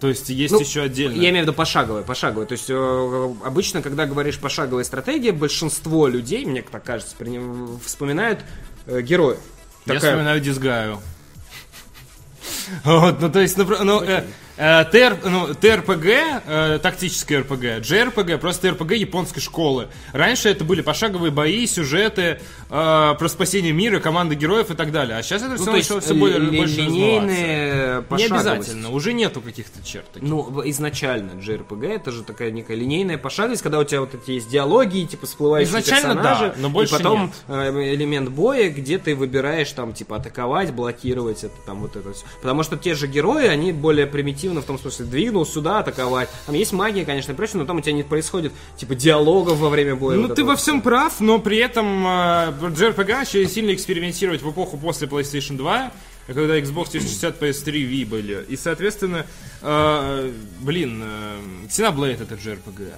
[0.00, 1.20] То есть есть Ну, еще отдельно.
[1.20, 2.46] Я имею в виду пошаговая, пошаговая.
[2.46, 7.40] То есть э, обычно, когда говоришь пошаговая стратегия, большинство людей, мне так кажется, при
[7.84, 8.40] вспоминают
[8.86, 9.38] э, героя.
[9.86, 11.00] Я Такая- вспоминаю Дисгаю.
[12.84, 14.24] Вот, ну то есть, ну, ну, э,
[14.58, 16.06] ТР, ну, ТРПГ,
[16.46, 19.86] э, тактическая РПГ, JRPG, просто РПГ японской школы.
[20.12, 25.16] Раньше это были пошаговые бои, сюжеты, э, про спасение мира, команды героев и так далее.
[25.16, 28.04] А сейчас это Ну, все начало все более, ли- больше линейные.
[28.10, 30.28] Не обязательно, уже нету каких-то черт таких.
[30.28, 34.48] Ну, изначально JRPG это же такая некая линейная пошаговость, когда у тебя вот эти есть
[34.48, 37.34] диалоги, типа всплывающие Изначально персонажи, да, но больше и потом нет.
[37.46, 42.24] э, элемент боя, где ты выбираешь там типа атаковать, блокировать это там вот это все.
[42.40, 44.06] Потому что те же герои, они более
[44.48, 46.28] примитивно в том смысле двинул сюда атаковать.
[46.46, 49.68] Там есть магия, конечно, и прочее, но там у тебя не происходит типа диалогов во
[49.68, 50.16] время боя.
[50.16, 54.50] Ну, вот ты во всем прав, но при этом э, JRPG начали сильно экспериментировать в
[54.50, 55.92] эпоху после PlayStation 2,
[56.26, 58.44] когда Xbox 360, PS3, Wii были.
[58.48, 59.26] И, соответственно,
[59.62, 62.92] э, блин, э, Xenoblade это JRPG,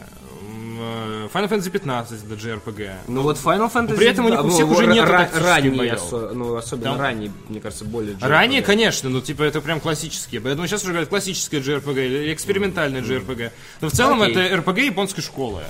[0.81, 2.90] Final Fantasy 15 это JRPG.
[3.09, 3.97] Ну вот Final Fantasy...
[3.97, 6.93] при этом у них да, у ну, всех уже ра- нету ра- осо- ну, особенно
[6.93, 8.29] Там- ранний, мне кажется, более JRPG.
[8.29, 10.40] Ранее, конечно, ну, типа, это прям классические.
[10.40, 13.51] Поэтому сейчас уже говорят классическая JRPG или экспериментальная JRPG.
[13.81, 14.35] Но в целом Окей.
[14.37, 15.62] это RPG японской школы.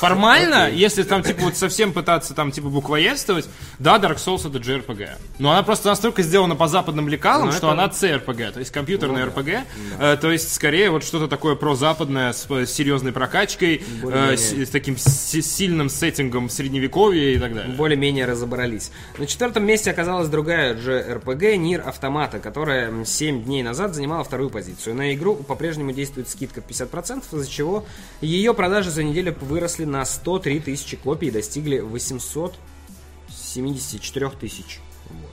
[0.00, 5.10] Формально, если там, типа, вот совсем пытаться там, типа, буквоедствовать, да, Dark Souls это JRPG.
[5.38, 8.70] Но она просто настолько сделана по западным лекалам, Ну, что это- она CRPG, то есть
[8.72, 9.40] компьютерная Ну, да.
[9.42, 9.64] RPG.
[9.98, 14.70] Э, то есть, скорее, вот что-то такое прозападное с, э, серьезной прокачкой, э, с, с
[14.70, 17.74] таким си- сильным сеттингом средневековья и так далее.
[17.76, 18.90] более-менее разобрались.
[19.18, 24.94] На четвертом месте оказалась другая JRPG Нир Автомата, которая 7 дней назад занимала вторую позицию.
[24.94, 27.84] На игру по-прежнему действует скидка 50%, из-за чего
[28.22, 34.80] ее продажи за неделю выросли на 103 тысячи копий и достигли 874 тысяч.
[35.10, 35.30] Вот.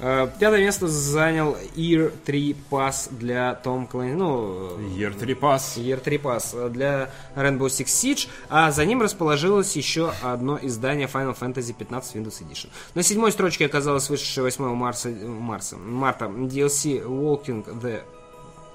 [0.00, 5.76] Э, Пятое место занял Ear 3 Pass для Том Клайн, ну, э, Year 3 Pass.
[5.76, 11.36] Year 3 Pass для Rainbow Six Siege, а за ним расположилось еще одно издание Final
[11.38, 12.68] Fantasy 15 Windows Edition.
[12.94, 15.10] На седьмой строчке оказалось вышедшее 8 марта,
[15.76, 18.02] марта DLC Walking the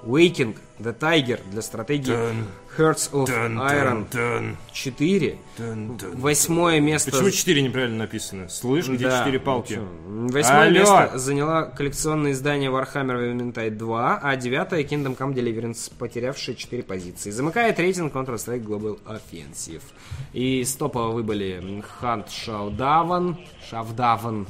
[0.06, 5.38] Waking the Tiger для стратегии Дун, Hearts of Дун, Iron дун, 4.
[5.58, 6.16] дун, дун.
[6.16, 7.10] Восьмое место...
[7.10, 8.48] Почему 4 неправильно написано?
[8.48, 9.80] Слышь, где Да, 4 палки?
[10.06, 10.70] Восьмое Алло!
[10.70, 17.30] место заняла коллекционное издание Warhammer Vermintide 2, а девятое Kingdom Come Deliverance, потерявшее 4 позиции.
[17.30, 19.82] Замыкает рейтинг Counter-Strike Global Offensive.
[20.32, 23.36] И с топа выбыли Hunt Showdown,
[23.70, 24.46] Showdown,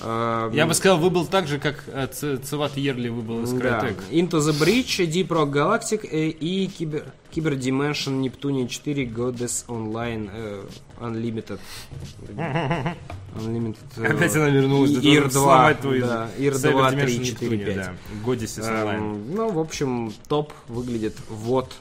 [0.00, 3.96] э, Я бы сказал, выбыл так же, как э, Цеват Ерли выбыл из да, Crytek.
[4.10, 10.30] Into the Breach, Deep Rock Galactic э, и Cyber, Cyber Dimension Neptunia 4 Goddess Online
[10.32, 10.64] э,
[11.00, 11.58] Unlimited.
[13.36, 13.76] Unlimited.
[13.96, 17.24] э, Опять она вернулась, IR чтобы 2, сломать твой да, IR Cyber 2, Dimension 3,
[17.26, 17.76] 4, Neptunia, 5.
[17.76, 17.94] да.
[18.24, 18.96] Godesses Online.
[18.98, 21.72] Эм, ну, в общем, топ выглядит вот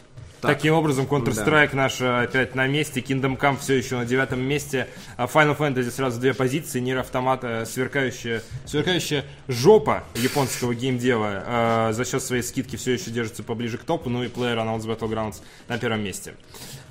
[0.47, 0.57] так.
[0.57, 4.87] Таким образом, Counter-Strike наш э, опять на месте, Kingdom Come все еще на девятом месте,
[5.15, 11.43] а Final Fantasy сразу две позиции, Нир Автомата, сверкающая, сверкающая жопа японского геймдева
[11.89, 15.35] э, за счет своей скидки все еще держится поближе к топу, ну и PlayerUnknown's Battlegrounds
[15.67, 16.33] на первом месте.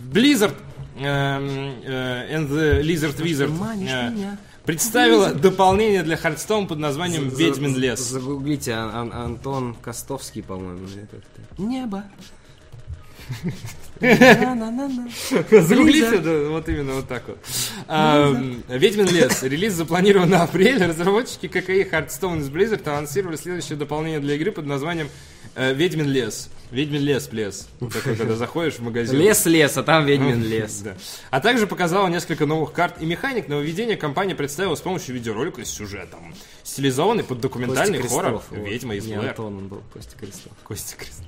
[0.00, 0.54] Blizzard
[0.98, 3.52] эм, э, and the Lizard Wizard
[3.88, 8.00] э, представила дополнение для Hearthstone под названием Ведьмин лес.
[8.00, 10.86] Загуглите, Ан- Ан- Антон Костовский, по-моему.
[11.58, 12.04] Небо.
[14.00, 17.38] Загуглите, да, вот именно вот так вот.
[18.68, 19.42] Ведьмин лес.
[19.42, 20.84] Релиз запланирован на апрель.
[20.84, 25.08] Разработчики ККИ Hearthstone из Blizzard анонсировали следующее дополнение для игры под названием
[25.54, 26.50] э, Ведьмин лес.
[26.70, 27.68] Ведьмин лес, плес.
[27.78, 29.18] Такой, когда заходишь в магазин.
[29.18, 30.80] Лес, лес, а там ведьмин лес.
[30.80, 30.96] Да.
[31.30, 33.48] А также показала несколько новых карт и механик.
[33.48, 36.34] Нововведение компания представила с помощью видеоролика с сюжетом.
[36.64, 38.42] Стилизованный под документальный Костя хоррор.
[38.50, 39.30] «Ведьма из Не Блэр».
[39.30, 40.52] Антон, он был Костя Крестов.
[40.64, 41.24] Костя Крестов.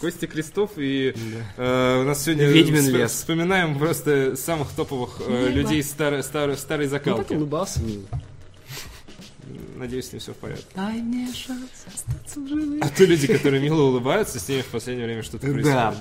[0.00, 1.12] Костя Крестов и
[1.56, 3.10] э, у нас сегодня Ведьмин лес.
[3.12, 7.32] вспоминаем просто самых топовых э, людей старой, старой, старой так закалки.
[7.34, 8.04] улыбался мило.
[9.76, 10.64] Надеюсь, с ним все в порядке.
[10.74, 12.82] Дай мне шанс остаться в живых.
[12.84, 15.64] А то люди, которые мило улыбаются, с ними в последнее время что-то происходит.
[15.74, 15.94] Да.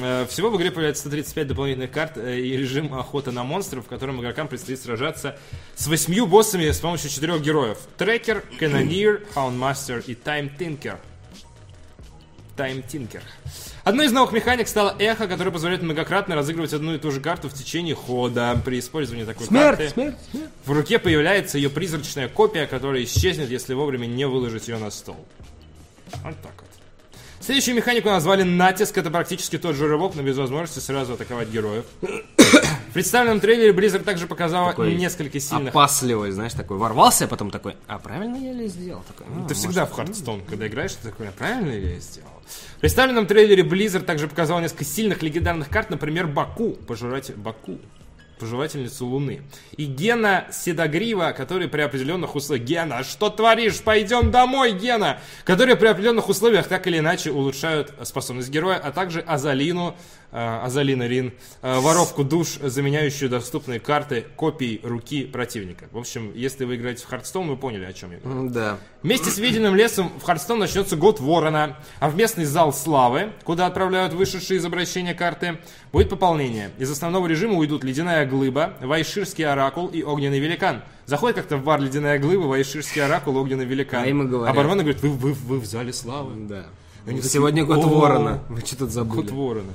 [0.00, 4.20] Э, Всего в игре появляется 135 дополнительных карт и режим охота на монстров, в котором
[4.20, 5.36] игрокам предстоит сражаться
[5.74, 7.78] с восьмью боссами с помощью четырех героев.
[7.96, 10.98] Трекер, Канонир, Houndmaster и Time Tinker.
[12.56, 13.22] Time Tinker.
[13.84, 17.48] Одной из новых механик стала эхо, которая позволяет многократно разыгрывать одну и ту же карту
[17.48, 18.58] в течение хода.
[18.64, 20.48] При использовании такой карты смерть, смерть.
[20.64, 25.16] в руке появляется ее призрачная копия, которая исчезнет, если вовремя не выложить ее на стол.
[26.22, 26.70] Вот так вот.
[27.40, 28.96] Следующую механику назвали натиск.
[28.96, 31.84] Это практически тот же рывок, но без возможности сразу атаковать героев.
[32.94, 35.70] В представленном трейлере Blizzard также показала Такой несколько сильных...
[35.70, 39.02] Опасливый, знаешь, такой ворвался, а потом такой, а правильно я ли сделал?
[39.02, 42.30] Такой, «Ну, может, всегда в Hearthstone, когда играешь, ты такой, а правильно ли я сделал?
[42.76, 47.80] В представленном трейлере Blizzard также показал несколько сильных легендарных карт, например, Баку, пожиратель Баку,
[48.38, 49.42] пожирательницу Луны.
[49.76, 52.64] И Гена Седогрива, который при определенных условиях...
[52.66, 53.80] Гена, что творишь?
[53.80, 55.18] Пойдем домой, Гена!
[55.44, 59.96] Которые при определенных условиях так или иначе улучшают способность героя, а также Азалину,
[60.34, 65.86] Азалина Рин, э, воровку душ, заменяющую доступные карты копий руки противника.
[65.92, 68.50] В общем, если вы играете в Hearthstone, вы поняли, о чем я говорю.
[68.50, 68.78] Да.
[69.02, 73.66] Вместе с Ведьминым лесом в Хардстон начнется год Ворона, а в местный зал славы, куда
[73.66, 75.58] отправляют вышедшие из обращения карты,
[75.92, 76.70] будет пополнение.
[76.78, 80.82] Из основного режима уйдут Ледяная Глыба, Вайширский Оракул и Огненный Великан.
[81.06, 84.02] Заходит как-то в бар Ледяная Глыба, Вайширский Оракул, Огненный Великан.
[84.02, 84.54] А им и говорят.
[84.54, 86.32] А бармен говорит, вы, вы, вы в зале славы.
[86.48, 86.66] Да.
[87.06, 88.40] Они такие, Сегодня год «О, ворона.
[88.48, 89.20] Вы что тут забыли?
[89.22, 89.72] Кот Ворона.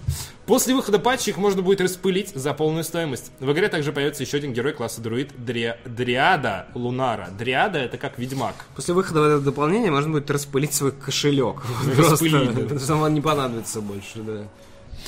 [0.48, 3.32] После выхода патча их можно будет распылить за полную стоимость.
[3.40, 7.30] В игре также появится еще один герой класса друид Дри- Дриада Лунара.
[7.38, 8.56] Дриада это как ведьмак.
[8.76, 11.58] После выхода в это дополнение можно будет распылить свой кошелек.
[11.98, 14.48] Распылить, потому что он не понадобится больше, да.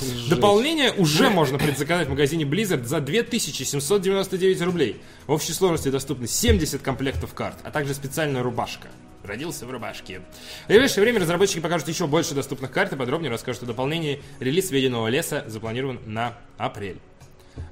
[0.00, 0.30] Жесть.
[0.30, 5.00] Дополнение уже можно предзаказать в магазине Blizzard за 2799 рублей.
[5.26, 8.88] В общей сложности доступны 70 комплектов карт, а также специальная рубашка.
[9.24, 10.20] Родился в рубашке.
[10.64, 14.20] В ближайшее время разработчики покажут еще больше доступных карт и подробнее расскажут о дополнении.
[14.40, 16.98] Релиз Веденного леса запланирован на апрель.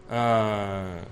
[0.09, 1.03] А,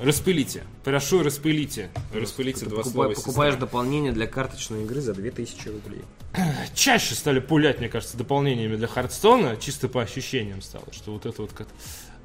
[0.00, 0.62] распылите.
[0.84, 1.90] Прошу, распылите.
[2.14, 3.14] Распылите два Покупай- слова.
[3.14, 3.66] покупаешь сестра.
[3.66, 6.02] дополнение для карточной игры за 2000 рублей.
[6.74, 11.42] Чаще стали пулять, мне кажется, дополнениями для Хардстона, чисто по ощущениям стало, что вот это
[11.42, 11.68] вот как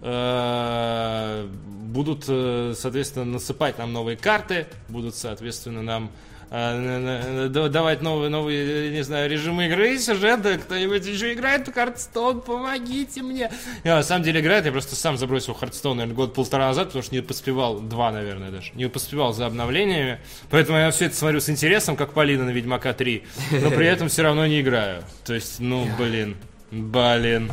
[0.02, 6.12] э, будут, э, соответственно, насыпать нам новые карты, будут, соответственно, нам
[6.50, 13.22] давать новые, новые, э, не знаю, режимы игры, сюжеты, кто-нибудь еще играет в Хардстон, помогите
[13.22, 13.52] мне.
[13.84, 17.14] Я на самом деле играет, я просто сам забросил Хардстон, наверное, год-полтора назад, потому что
[17.16, 21.50] не поспевал, два, наверное, даже, не поспевал за обновлениями, поэтому я все это смотрю с
[21.50, 23.24] интересом, как Полина на Ведьмака 3,
[23.62, 25.04] но при этом все равно не играю.
[25.26, 26.36] То есть, ну, блин.
[26.70, 27.50] Блин.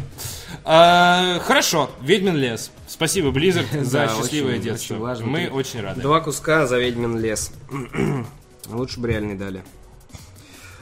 [0.64, 2.72] А, хорошо, Ведьмин лес.
[2.88, 4.94] Спасибо, Blizzard, за Да, счастливое очень- детство.
[4.94, 5.26] очень важно.
[5.26, 6.00] Мы очень рады.
[6.00, 7.52] Два куска за ведьмин лес.
[8.66, 9.64] Лучше бы реальный дали.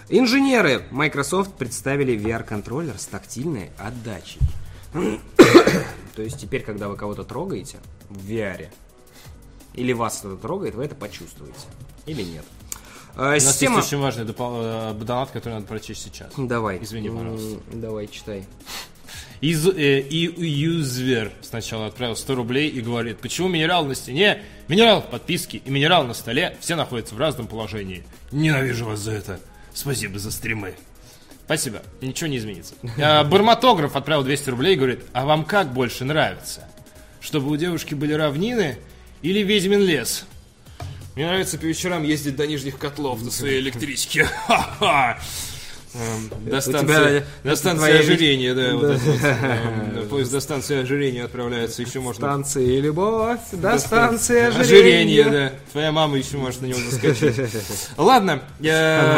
[0.09, 4.41] Инженеры Microsoft представили VR-контроллер с тактильной отдачей.
[4.93, 7.79] То есть теперь, когда вы кого-то трогаете
[8.11, 8.69] в VR,
[9.75, 11.59] или вас кто-то трогает, вы это почувствуете.
[12.05, 12.45] Или нет.
[13.15, 13.77] Э, У нас Система...
[13.77, 16.33] есть очень важный допол- э, донат, который надо прочесть сейчас.
[16.37, 16.83] Давай.
[16.83, 17.61] Извини, пожалуйста.
[17.73, 18.45] Давай, читай.
[19.41, 25.03] Из, э, и юзвер сначала отправил 100 рублей и говорит, почему минерал на стене, минерал
[25.03, 28.05] в подписке и минерал на столе, все находятся в разном положении.
[28.31, 29.41] Ненавижу вас за это.
[29.75, 30.75] Спасибо за стримы.
[31.45, 32.75] Спасибо, ничего не изменится.
[33.03, 36.69] А, Барматограф отправил 200 рублей и говорит, а вам как больше нравится?
[37.21, 38.79] Чтобы у девушки были равнины
[39.23, 40.25] или ведьмин лес?
[41.15, 44.25] Мне нравится по вечерам ездить до нижних котлов на своей электричке.
[44.47, 45.19] Ха-ха!
[45.95, 49.01] Эм, До станции, тебя- до станции твоя- ожирения, да, вот это
[49.99, 50.09] вот.
[50.09, 52.27] Поезд до станции ожирения отправляется, еще можно...
[52.27, 55.31] Станции любовь, до до станции Ожирение, ожирения.
[55.51, 55.53] да.
[55.73, 57.37] Твоя мама еще может на него заскочить.
[57.99, 58.43] Ладно.
[58.61, 58.69] Она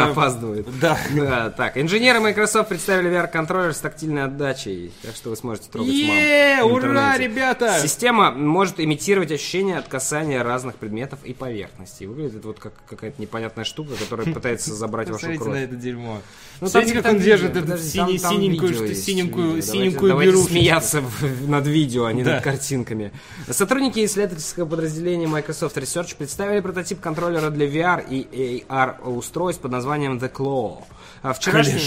[0.07, 0.67] э, опаздывает.
[0.79, 0.97] Да.
[1.15, 5.97] Да, так, инженеры Microsoft представили VR-контроллер с тактильной отдачей, так что вы сможете трогать мам.
[6.17, 7.79] Е, в ура, ребята!
[7.81, 12.05] Система может имитировать ощущение от касания разных предметов и поверхностей.
[12.05, 15.63] Выглядит вот как какая-то непонятная штука, которая пытается забрать вашу Посмотрите на кровь.
[15.63, 16.21] это дерьмо.
[16.65, 18.95] Ну, Смотрите, там- как там он держит видео, подожди, там- синий- там синенькую, видео что-
[18.95, 19.47] синенькую, видео.
[19.61, 20.51] Давайте- синенькую давайте берушечку.
[20.53, 22.33] смеяться в- над видео, а не Да.
[22.35, 23.11] над картинками.
[23.51, 30.17] Сотрудники исследовательского подразделения Microsoft Research представили прототип контроллера для VR и AR устройств под названием
[30.17, 30.83] The Claw.
[31.21, 31.79] А Вчерашний,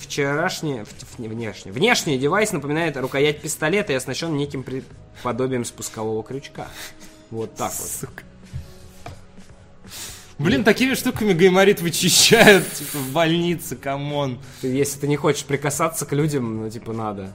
[0.00, 0.82] вчерашний,
[1.18, 4.64] внешний, внешний девайс напоминает рукоять пистолета и оснащен неким
[5.22, 6.66] подобием спускового крючка.
[7.30, 8.10] Вот так вот.
[10.38, 14.38] Блин, такими штуками гайморит вычищают, типа, в больнице, come on.
[14.60, 17.32] Ты- Если ты не хочешь прикасаться к людям, ну, типа, надо.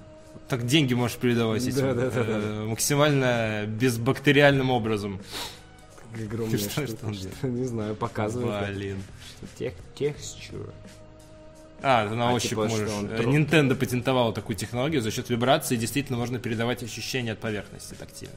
[0.49, 5.19] Так деньги можешь передавать этим, Да, да, да, э, максимально безбактериальным образом.
[6.13, 7.43] Огромная Что- штука, что он делает?
[7.43, 8.75] Не знаю, показывает.
[8.75, 8.97] Блин.
[9.57, 10.69] Тех, texture.
[11.81, 12.89] А, на А, ощупь типа, можешь.
[12.89, 17.93] что Э, Nintendo патентовала такую технологию, за счет вибрации действительно можно передавать ощущения от поверхности
[17.93, 18.35] тактильной.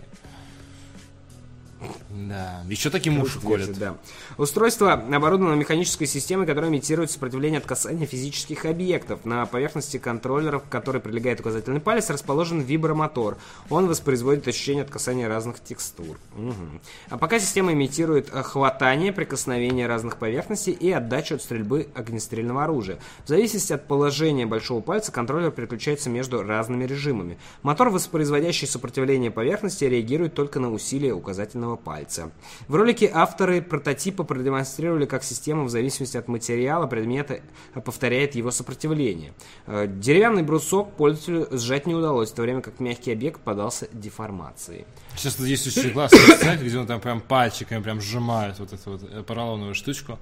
[2.11, 3.79] Да, еще таким уши колят.
[3.79, 3.97] Да.
[4.39, 9.25] Устройство оборудовано механической системой, которая имитирует сопротивление от касания физических объектов.
[9.25, 13.39] На поверхности контроллера, к которой прилегает указательный палец, расположен вибромотор.
[13.71, 16.19] Он воспроизводит ощущение от касания разных текстур.
[16.37, 16.81] Мгм.
[17.09, 22.99] А пока система имитирует э, хватание, прикосновение разных поверхностей и отдачу от стрельбы огнестрельного оружия.
[23.25, 27.39] В зависимости от положения большого пальца контроллер переключается между разными режимами.
[27.63, 32.31] Мотор, воспроизводящий сопротивление поверхности, реагирует только на усилие указательного пальца.
[32.69, 37.41] В ролике авторы прототипа продемонстрировали, как система в зависимости от материала предмета
[37.85, 39.33] повторяет его сопротивление.
[39.67, 44.87] Э, Деревянный брусок пользователю сжать не удалось, в то время как мягкий объект подался деформации.
[45.17, 48.91] Сейчас тут есть очень классная сцена, где он там прям пальчиками прям сжимает вот эту
[48.93, 50.19] вот э, поролоновую штучку.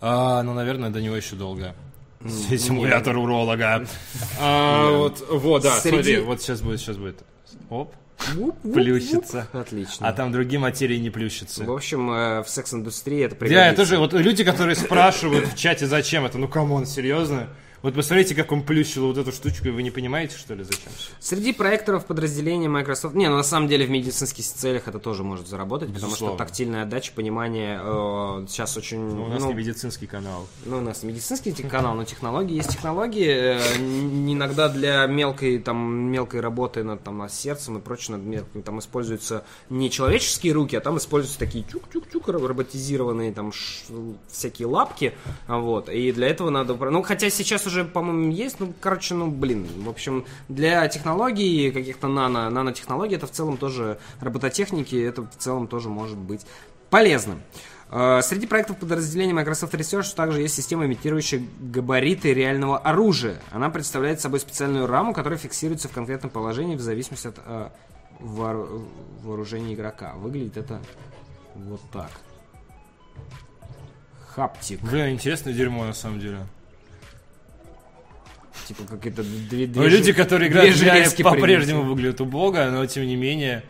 [0.00, 1.74] А, ну, наверное, до него еще долго.
[2.26, 3.86] Симулятор уролога.
[4.40, 7.22] А, вот, вот, да, Среди- смотри, вот сейчас будет, сейчас будет.
[7.70, 7.94] Оп,
[8.62, 9.46] плющится.
[9.52, 10.08] Отлично.
[10.08, 11.64] А там другие материи не плющатся.
[11.64, 13.76] В общем, э, в секс-индустрии это Да, я пригодится.
[13.76, 17.48] тоже, вот люди, которые спрашивают в чате, зачем это, ну, come on, серьезно?
[17.82, 20.90] Вот посмотрите, как он плющил вот эту штучку, и вы не понимаете, что ли, зачем?
[21.20, 23.14] Среди проекторов подразделения Microsoft...
[23.14, 26.38] Не, ну на самом деле в медицинских целях это тоже может заработать, потому что Безусловно.
[26.38, 28.98] тактильная отдача, понимание э, сейчас очень...
[29.00, 30.46] Ну, у нас ну, не медицинский канал.
[30.64, 33.26] ну, у нас медицинский те- канал, но технологии есть технологии.
[33.28, 35.78] э, иногда для мелкой, там,
[36.10, 40.76] мелкой работы над, там, над сердцем и прочее, над мелким, там используются не человеческие руки,
[40.76, 43.84] а там используются такие чук-чук-чук ро- роботизированные там ш-
[44.28, 45.14] всякие лапки.
[45.46, 45.88] а, Вот.
[45.88, 46.74] И для этого надо...
[46.74, 49.66] Ну, хотя сейчас уже, по-моему, есть, ну, короче, ну, блин.
[49.78, 55.66] В общем, для технологий, каких-то нано, нанотехнологий, это в целом тоже робототехники, это в целом
[55.66, 56.46] тоже может быть
[56.90, 57.40] полезным.
[57.90, 63.40] Э, Среди проектов подразделения Microsoft Research также есть система, имитирующая габариты реального оружия.
[63.50, 67.68] Она представляет собой специальную раму, которая фиксируется в конкретном положении в зависимости от э,
[68.20, 68.88] воору-
[69.22, 70.14] вооружение игрока.
[70.14, 70.80] Выглядит это
[71.54, 72.10] вот так.
[74.28, 74.82] Хаптик.
[74.82, 76.46] Бля, интересное дерьмо на самом деле.
[78.66, 82.84] Типа как это две, Ну, две люди, которые две играют в по-прежнему выглядят убого, но
[82.86, 83.62] тем не менее...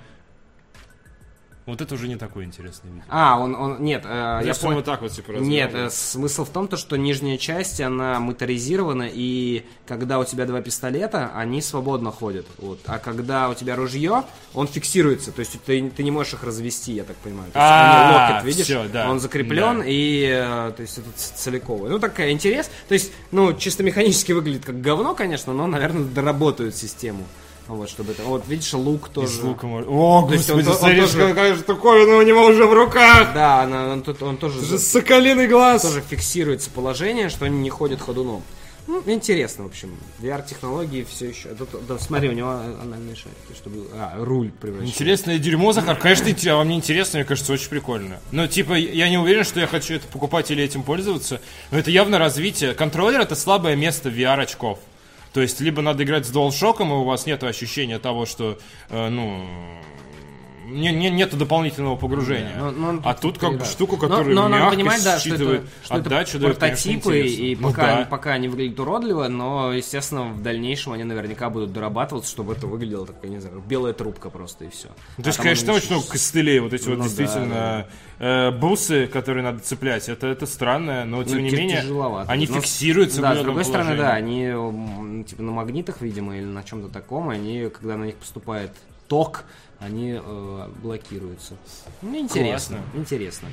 [1.67, 3.05] Вот это уже не такой интересный видео.
[3.09, 4.77] А, он, он, нет, э, я Я понял.
[4.77, 9.09] вот так вот типа Нет, э, смысл в том, то, что нижняя часть, она моторизирована,
[9.13, 12.47] и когда у тебя два пистолета, они свободно ходят.
[12.59, 12.79] Вот.
[12.87, 14.23] А когда у тебя ружье,
[14.55, 17.51] он фиксируется, то есть ты, ты не можешь их развести, я так понимаю.
[17.51, 19.85] То есть А, локоть, видишь, всё, да, он закреплен, да.
[19.87, 21.91] и э, то есть это целиковый.
[21.91, 22.71] Ну, такая интерес.
[22.87, 27.25] То есть, ну, чисто механически выглядит как говно, конечно, но, наверное, доработают систему.
[27.69, 28.23] Вот, чтобы это...
[28.23, 29.33] Вот, видишь, лук тоже.
[29.33, 32.23] Из лука можно- О, То есть он господи, то- он смотри, тоже- какая штуковина у
[32.23, 33.35] него уже в руках!
[33.35, 34.59] Да, она- он, тут- он тоже...
[34.59, 35.83] Это же соколиный глаз!
[35.83, 38.43] тоже фиксируется положение, что они не ходят ходуном.
[38.89, 39.97] Ну, интересно, в общем.
[40.21, 41.49] VR-технологии все еще.
[41.57, 43.85] Тут, да, смотри, у него анальный шарик, чтобы...
[43.95, 44.95] А, руль превращается.
[44.95, 45.97] Интересное дерьмо, Захар.
[45.97, 48.21] Конечно, а вам не интересно, мне кажется, очень прикольно.
[48.31, 51.41] Но, типа, я не уверен, что я хочу это покупать или этим пользоваться.
[51.73, 52.75] Но это явно развитие.
[52.75, 54.79] Контроллер— это слабое место VR-очков.
[55.37, 58.59] То есть, либо надо играть с DualShock, и у вас нет ощущения того, что,
[58.89, 59.47] э, ну...
[60.67, 62.53] Не, не, нету дополнительного погружения.
[62.59, 63.65] Да, но- но а тут как бы да.
[63.65, 66.59] штука, Но- которая но надо мягко понимать, да, что считывает это, что это отдачу, дает,
[66.59, 68.05] конечно, прототипы, и Ну пока, да.
[68.11, 73.07] пока они выглядят уродливо, но, естественно, в дальнейшем они наверняка будут дорабатываться, чтобы это выглядело,
[73.07, 74.89] так, я не знаю, белая трубка просто, и все.
[75.23, 77.87] То есть, конечно, очень много костылей, вот эти Ну вот да, действительно
[78.19, 80.09] э, бусы, которые надо цеплять.
[80.09, 82.31] Это, это странно, но тем не ти- менее тяжеловато.
[82.33, 84.53] они Но фиксируются Да, в с другой стороны, положении.
[84.53, 88.73] да, они типа на магнитах, видимо, или на чем-то таком, они, когда на них поступает
[89.09, 89.45] ток,
[89.81, 91.55] они э, блокируются.
[92.03, 93.49] Ну, интересно, интересно.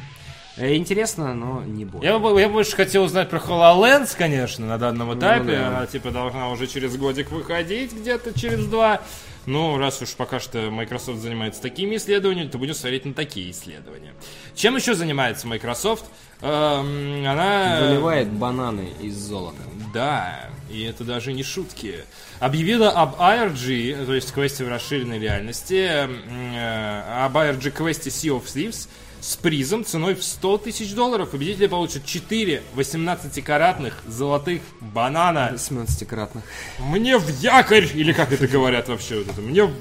[0.56, 2.12] Э, Интересно, но не более.
[2.12, 5.44] Я, бы- я больше хотел узнать про HoloLens, конечно, на данном этапе.
[5.46, 5.68] Ну да.
[5.70, 9.02] Она, типа, должна уже через годик выходить, где-то через два.
[9.48, 14.14] Ну, раз уж пока что Microsoft занимается такими исследованиями, то будем смотреть на такие исследования.
[14.54, 16.06] Чем еще занимается Microsoft?
[16.42, 17.80] Эм, она...
[17.82, 19.58] Выливает бананы из золота.
[19.92, 22.04] Да, и это даже не шутки.
[22.40, 28.46] Объявила об IRG, то есть квесте в расширенной реальности, э, об IRG квесте Sea of
[28.46, 28.88] Thieves
[29.22, 31.30] с призом ценой в 100 тысяч долларов.
[31.30, 35.54] Победители получат 4 18-каратных золотых банана.
[35.56, 36.44] 17-кратных.
[36.80, 39.74] Мне в якорь, или как это говорят вообще, вот это, мне в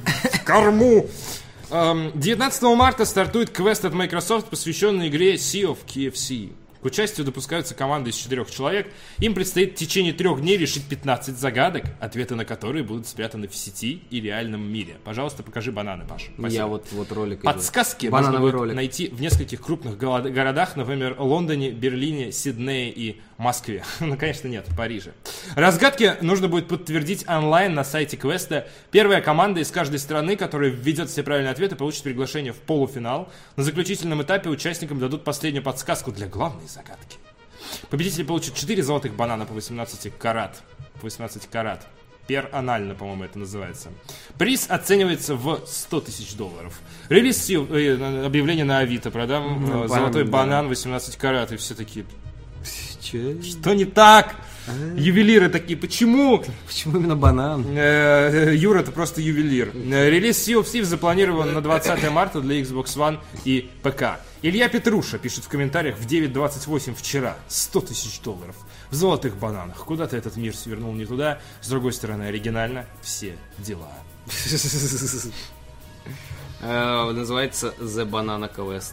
[0.45, 1.09] корму.
[1.71, 6.53] Эм, 19 марта стартует квест от Microsoft, посвященный игре Sea of KFC.
[6.83, 8.93] К участию допускаются команды из четырех человек.
[9.21, 13.55] Им предстоит в течение трех дней решить 15 загадок, ответы на которые будут спрятаны в
[13.55, 14.97] сети и реальном мире.
[15.05, 16.31] Пожалуйста, покажи бананы, Паш.
[16.37, 16.49] Спасибо.
[16.49, 17.35] Я вот, вот ролик.
[17.39, 17.45] идет.
[17.45, 18.75] Подсказки можно Банановый будет ролик.
[18.75, 23.85] найти в нескольких крупных городах, например, Лондоне, Берлине, Сиднее и Москве.
[24.01, 25.13] Ну, конечно, нет, в Париже.
[25.55, 28.69] Разгадки нужно будет подтвердить онлайн на сайте квеста.
[28.91, 33.31] Первая команда из каждой страны, которая введет все правильные ответы, получит приглашение в полуфинал.
[33.57, 37.19] На заключительном этапе участникам дадут последнюю подсказку для главной загадки.
[37.91, 40.63] Победители получат 4 золотых банана по 18 карат.
[41.01, 41.87] По 18 карат.
[42.27, 43.89] Пер анально, по-моему, это называется.
[44.39, 46.81] Приз оценивается в 100 тысяч долларов.
[47.09, 49.11] Релиз э, объявление на Авито.
[49.11, 50.31] Продам э, банан, золотой да.
[50.31, 51.51] банан 18 карат.
[51.51, 52.07] И все такие,
[53.03, 53.43] Че?
[53.43, 54.37] что не так?
[54.97, 56.45] Ювелиры такие, почему?
[56.69, 57.67] Почему именно банан?
[57.77, 59.73] Э, Юра, это просто ювелир.
[59.75, 64.21] Э, Релиз Sea of Thieves запланирован на 20 марта для Xbox One и ПК.
[64.41, 67.37] Илья Петруша пишет в комментариях в 9.28 вчера.
[67.49, 68.55] 100 тысяч долларов.
[68.91, 69.79] В золотых бананах.
[69.79, 71.41] Куда-то этот мир свернул не туда.
[71.61, 72.87] С другой стороны, оригинально.
[73.03, 73.91] Все дела.
[76.65, 78.93] Э, Называется The Banana Quest.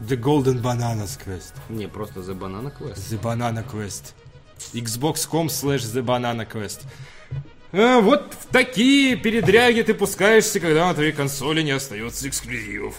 [0.00, 1.54] The Golden Bananas Quest.
[1.68, 2.96] Не, просто The Banana Quest.
[3.10, 4.12] The Banana Quest.
[4.72, 6.80] Xbox.com slash The Banana Quest.
[7.72, 12.94] Э, вот в такие передряги ты пускаешься, когда на твоей консоли не остается эксклюзивов.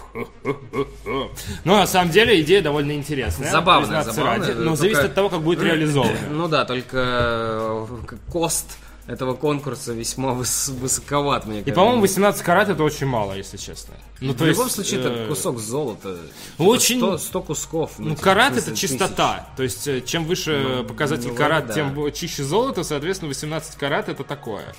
[1.64, 3.50] Но на самом деле идея довольно интересная.
[3.52, 4.52] Забавная, забавная, ради.
[4.58, 6.18] Но только- зависит от того, как будет реализовано.
[6.30, 7.88] Ну да, только э,
[8.32, 8.78] кост
[9.08, 11.80] этого конкурса весьма выс- высоковат, мне И, кажется.
[11.80, 13.94] по-моему, 18 карат это очень мало, если честно.
[14.20, 16.18] Ну, В то любом есть, случае, э, это кусок золота.
[16.58, 17.92] очень- 100, 100 кусков.
[18.00, 19.50] Ну, типа, карат в это чистота.
[19.58, 21.74] То есть, э, чем выше Ну, показатель ну, карат, да.
[21.74, 24.74] тем чище золото, соответственно, 18 карат это такое.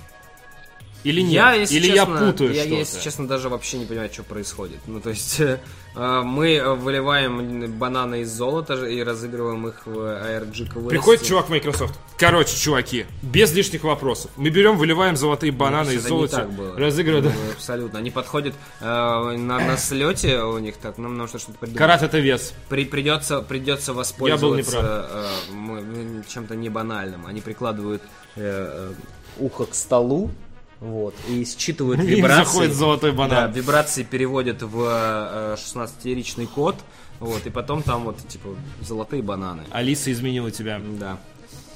[1.07, 1.33] Или нет?
[1.33, 2.77] Я, если Или честно, я путаю я, что-то?
[2.77, 4.79] если честно, даже вообще не понимаю, что происходит.
[4.87, 5.61] Ну, то есть, э,
[5.95, 10.89] э, мы э, выливаем бананы из золота и разыгрываем их в ARG квесте.
[10.89, 11.95] Приходит чувак в Microsoft.
[12.19, 14.31] Короче, чуваки, без лишних вопросов.
[14.37, 17.25] Мы берем, выливаем золотые бананы из Это не золота, разыгрываем.
[17.27, 17.99] Ну, абсолютно.
[18.01, 21.79] Они подходят э, на, на слете у них так, нам нужно что-то придумать.
[21.79, 22.53] Карат это вес.
[22.69, 24.85] При- придется, придется воспользоваться неправ.
[24.85, 25.79] э, м-
[26.19, 27.27] м- чем-то не банальным.
[27.27, 28.03] Они прикладывают
[28.35, 28.41] э,
[28.91, 28.93] э,
[29.39, 30.31] ухо к столу,
[30.81, 32.45] Вот, и считывают вибрации.
[32.45, 33.51] заходит золотой банан.
[33.51, 36.77] Да, вибрации переводят в э, 16-ричный код.
[37.19, 38.51] Вот, и потом там вот, типа,
[38.83, 39.63] золотые бананы.
[39.71, 40.81] Алиса изменила тебя.
[41.01, 41.19] Да.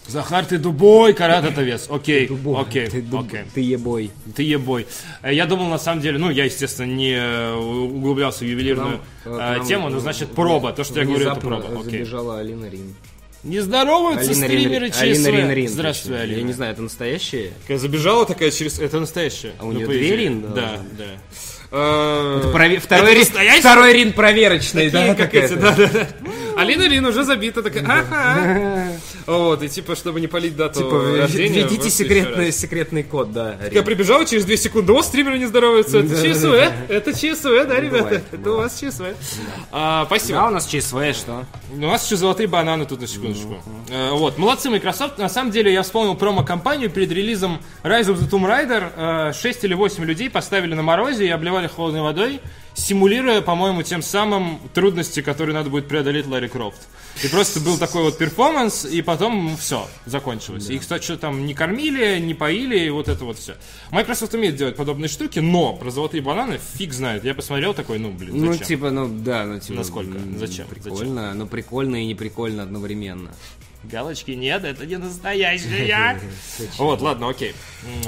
[0.07, 1.87] Захар, ты дубой, карат это вес.
[1.89, 2.61] Окей, Дубой.
[2.61, 3.45] окей, ты, дуб- окей.
[3.55, 4.11] ты ебой.
[4.35, 4.87] Ты ебой.
[5.23, 9.35] Э, Я думал, на самом деле, ну, я, естественно, не э, углублялся в ювелирную нам,
[9.37, 10.73] э, э, к нам, тему, но, э, значит, проба.
[10.73, 11.65] То, что я говорю, это проба.
[11.81, 12.01] Окей.
[12.01, 12.95] забежала Алина Рин.
[13.43, 15.55] Не здороваются Алина стримеры Рин- Алина Рин ЧСВ.
[15.55, 16.21] Рин, Здравствуй.
[16.23, 16.37] Алина.
[16.39, 17.53] Я не знаю, это настоящее?
[17.63, 18.79] Такая забежала такая через...
[18.79, 19.53] Это настоящее.
[19.59, 20.15] А у Ну, по две.
[20.17, 21.05] Рин, да, Да, должно да.
[21.73, 23.61] Э, Прове- второй, это настоящий?
[23.61, 25.15] второй рин проверочный, Такие, да?
[25.15, 26.09] как эти, да, да, да.
[26.57, 28.90] Алина Рин уже забита, такая, ага.
[29.27, 31.63] Вот, и типа, чтобы не полить дату Типа, рождения.
[31.63, 33.57] введите секретный, секретный код, да.
[33.71, 37.67] Я прибежал через 2 секунды, о, стримеры не здороваются, это Да, ЧСВ, да, это ЧСВ,
[37.67, 39.05] да, ребята, бывает, это у вас ЧСВ.
[39.73, 40.39] А, Да, Спасибо.
[40.39, 41.45] у нас ЧСВ, что?
[41.73, 43.57] У нас еще золотые бананы тут на секундочку.
[43.91, 45.19] Э, Вот, молодцы Microsoft.
[45.19, 49.33] На самом деле я вспомнил промо-компанию перед релизом Rise of the Tomb Raider.
[49.33, 52.41] 6 или 8 людей поставили на морозе и обливали холодной водой,
[52.75, 56.81] симулируя, по-моему, тем самым трудности, которые надо будет преодолеть Ларри Крофт.
[57.25, 60.71] И просто был такой вот перформанс, и потом все, закончилось.
[60.71, 63.57] Их, кстати, что там не кормили, не поили, и вот это вот все.
[63.91, 67.25] Microsoft умеет делать подобные штуки, но про золотые бананы фиг знает.
[67.25, 68.67] Я посмотрел такой, ну, блин, Ну, зачем?
[68.67, 69.79] типа, ну, да, ну, типа...
[69.79, 70.19] Насколько?
[70.39, 70.67] Зачем?
[70.69, 73.31] Прикольно, но прикольно и не прикольно одновременно.
[73.85, 76.21] Галочки нет, это не настоящая.
[76.79, 77.55] Вот, ладно, окей.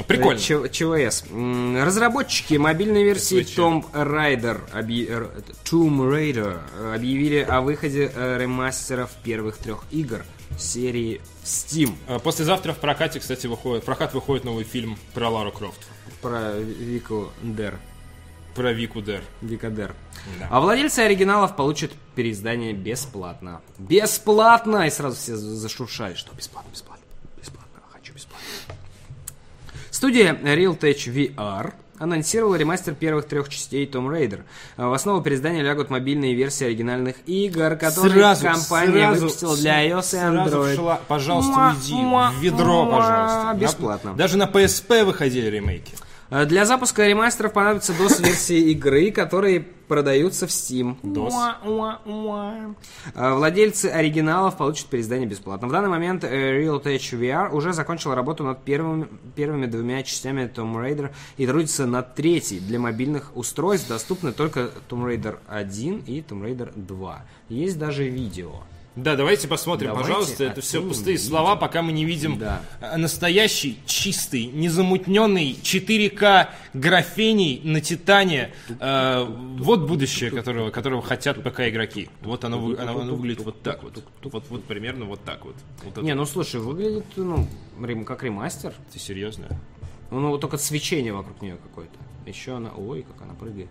[0.06, 0.38] Прикольно.
[0.38, 1.24] Ч- ЧВС.
[1.30, 3.40] Разработчики мобильной версии.
[3.40, 5.30] Tomb Raider, это,
[5.64, 10.24] Tomb Raider э, объявили о выходе э, ремастеров первых трех игр
[10.58, 15.80] серии Steam А, Послезавтра в прокате, кстати, выходит, прокат выходит новый фильм про Лару Крофт.
[16.20, 17.78] про Вику Дер.
[18.54, 19.22] Про Вику Дер.
[19.40, 19.94] Викадер.
[20.38, 20.48] Да.
[20.50, 23.60] А владельцы оригиналов получат переиздание бесплатно.
[23.78, 24.86] Бесплатно!
[24.86, 27.04] И сразу все за- зашуршали, что бесплатно, бесплатно,
[27.40, 28.46] бесплатно, хочу бесплатно.
[29.90, 34.42] Студия Real Tech VR анонсировала ремастер первых трех частей Tomb Raider.
[34.76, 39.88] А В основу переиздания лягут мобильные версии оригинальных игр, которые Сразу, компания сразу, выпустила для
[39.88, 40.76] iOS и Android.
[40.76, 41.94] шла- Пожалуйста, уйди.
[41.94, 43.54] В ведро, пожалуйста.
[43.58, 44.10] Бесплатно.
[44.12, 45.94] На- Даже на PSP выходили ремейки.
[46.32, 50.96] Э, Для запуска ремастеров понадобятся DOS-версии игры, которые продаются в Steam.
[51.02, 52.74] DOS.
[53.14, 55.68] Э, Владельцы оригиналов получат переиздание бесплатно.
[55.68, 60.50] В данный момент э, Real Tech VR уже закончил работу над первыми, первыми двумя частями
[60.54, 62.60] Tomb Raider и трудится над третьей.
[62.60, 67.22] Для мобильных устройств доступны только Tomb Raider 1 и Tomb Raider 2.
[67.50, 68.62] Есть даже видео.
[68.94, 70.44] Да, давайте посмотрим, Давайте пожалуйста.
[70.44, 71.28] Это все пустые видео.
[71.30, 72.60] слова, пока мы не видим Да.
[72.80, 78.52] э, настоящий, чистый, незамутненный 4К графений на Титане.
[78.80, 82.10] Э, вот будущее, которого, которого хотят пока игроки.
[82.20, 84.04] Вот оно, оно, оно выглядит вот так вот.
[84.24, 85.56] Вот, вот примерно вот так вот.
[85.84, 86.02] Вот это.
[86.02, 87.48] Не, ну слушай, выглядит ну,
[88.04, 88.74] как ремастер.
[88.92, 89.48] Ты серьезно?
[90.10, 91.94] Ну, вот только свечение вокруг нее какое-то.
[92.26, 92.70] Еще она...
[92.76, 93.70] Ой, как она прыгает.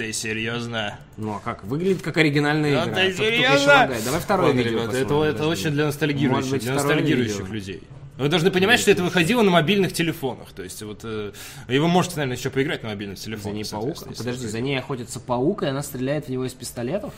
[0.00, 0.98] Ты серьезно?
[1.18, 1.62] Ну а как?
[1.62, 2.94] Выглядит как оригинальная Да игра.
[2.94, 3.90] ты серьезно?
[4.02, 7.52] Давай второе Ладно, видео ребята, это, это очень для ностальгирующих, быть, для ностальгирующих видео.
[7.52, 7.82] людей.
[8.16, 10.52] Вы должны понимать, что это выходило на мобильных телефонах.
[10.52, 11.32] То есть, вот э,
[11.68, 13.54] вы можете, наверное, еще поиграть на мобильных За телефонах.
[13.56, 14.16] ней паук.
[14.16, 17.12] Подожди, за ней охотится паук, и она стреляет в него из пистолетов?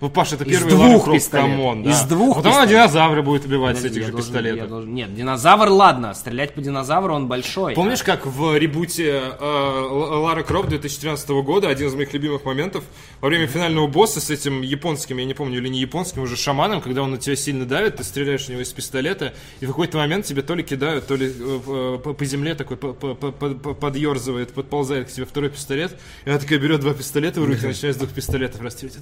[0.00, 1.50] Ну, Паша, это Из первый двух Лара Крофт, пистолетов.
[1.50, 1.90] come on, да.
[1.90, 4.68] Из двух Потом она динозавры будет убивать с Подожди, этих я же должен- пистолетов.
[4.68, 6.14] должен- Нет, динозавр, ладно.
[6.14, 7.74] Стрелять по динозавру он большой.
[7.74, 9.44] Помнишь, как в ребуте э,
[9.90, 12.84] Лара Крофт 2014 года, один из моих любимых моментов,
[13.20, 16.80] во время финального босса с этим японским, я не помню, или не японским, уже шаманом,
[16.80, 19.98] когда он на тебя сильно давит, ты стреляешь в него из пистолета, и в какой-то
[19.98, 21.30] момент тебе то ли кидают, то ли э,
[21.66, 25.50] э, по, по земле такой по- по- по- по- по- подъерзывает, подползает к тебе второй
[25.50, 28.96] пистолет, и она такая берет два пистолета в руки, начинает с двух пистолетов расстрелять.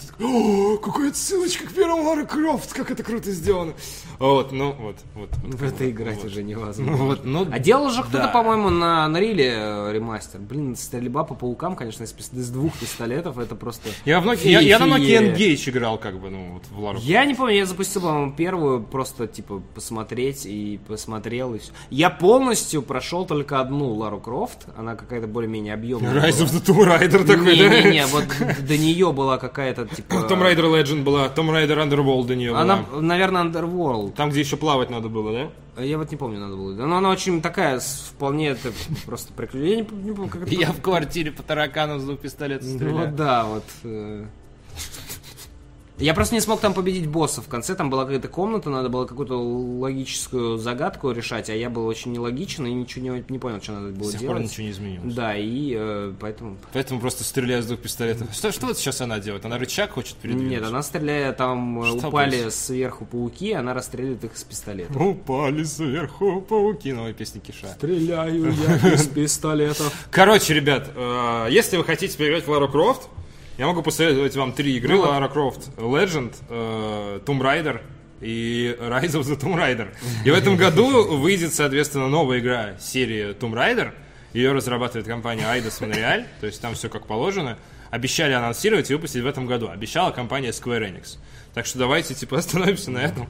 [0.74, 3.74] О, какая отсылочка к первому Лара Крофт, как это круто сделано.
[4.18, 5.28] Вот, ну, вот, вот.
[5.44, 5.54] вот.
[5.54, 6.26] В это играть Вот.
[6.26, 6.96] уже невозможно.
[6.96, 8.28] Ну, вот, ну, А делал же кто-то, да.
[8.28, 10.40] по-моему, на Unreal э, ремастер.
[10.40, 13.88] Блин, стрельба по паукам, конечно, из, из двух пистолетов, это просто...
[14.04, 15.34] Я, в Nokia- я, я на Nokia.
[15.34, 16.98] Engage играл, как бы, ну, вот в Лару.
[17.02, 21.72] Я не помню, я запустил, по-моему, первую, просто, типа, посмотреть и посмотрел, и все.
[21.90, 26.12] Я полностью прошел только одну Лару Крофт, она какая-то более-менее объемная.
[26.14, 27.68] Rise of the Tomb Raider такой, да?
[27.68, 28.24] Не-не-не, вот
[28.66, 30.14] до нее была какая-то, типа...
[30.14, 32.60] Tomb Raider Legend была, Tomb Raider Underworld до нее была.
[32.62, 34.12] Она, наверное, Underworld.
[34.14, 35.82] Там, где еще плавать надо было, да?
[35.82, 36.72] Я вот не помню, надо было.
[36.74, 38.72] Но она очень такая, вполне это
[39.06, 39.70] просто приключение.
[39.70, 40.72] Я не, п- не помню, как это...
[40.72, 43.64] в квартире по таракану с двух пистолетов Ну вот да, вот.
[45.98, 47.40] Я просто не смог там победить босса.
[47.40, 51.86] В конце там была какая-то комната, надо было какую-то логическую загадку решать, а я был
[51.86, 54.36] очень нелогичен и ничего не, не понял, что надо было С тех делать.
[54.36, 55.14] пор ничего не изменилось.
[55.14, 56.56] Да, и э, поэтому...
[56.72, 58.34] Поэтому просто стреляю с двух пистолетов.
[58.34, 59.44] Что, что вот сейчас она делает?
[59.44, 60.50] Она рычаг хочет передвинуть?
[60.50, 62.54] Нет, она стреляя, там э, Что упали происходит?
[62.54, 64.98] сверху пауки, она расстреливает их с пистолета.
[64.98, 66.92] Упали сверху пауки.
[66.92, 67.68] Новая песня Киша.
[67.68, 69.92] Стреляю я из пистолетов.
[70.10, 73.08] Короче, ребят, э, если вы хотите поиграть в Лару Крофт,
[73.58, 74.94] я могу посоветовать вам три игры.
[74.96, 77.80] Ну, Lara Croft Legend, э, Tomb Raider
[78.20, 79.88] и Rise of the Tomb Raider.
[80.24, 83.92] И в этом году выйдет, соответственно, новая игра серии Tomb Raider.
[84.32, 87.56] Ее разрабатывает компания Eidos Montreal, то есть там все как положено.
[87.90, 89.68] Обещали анонсировать и выпустить в этом году.
[89.68, 91.18] Обещала компания Square Enix.
[91.54, 93.28] Так что давайте, типа, остановимся на этом.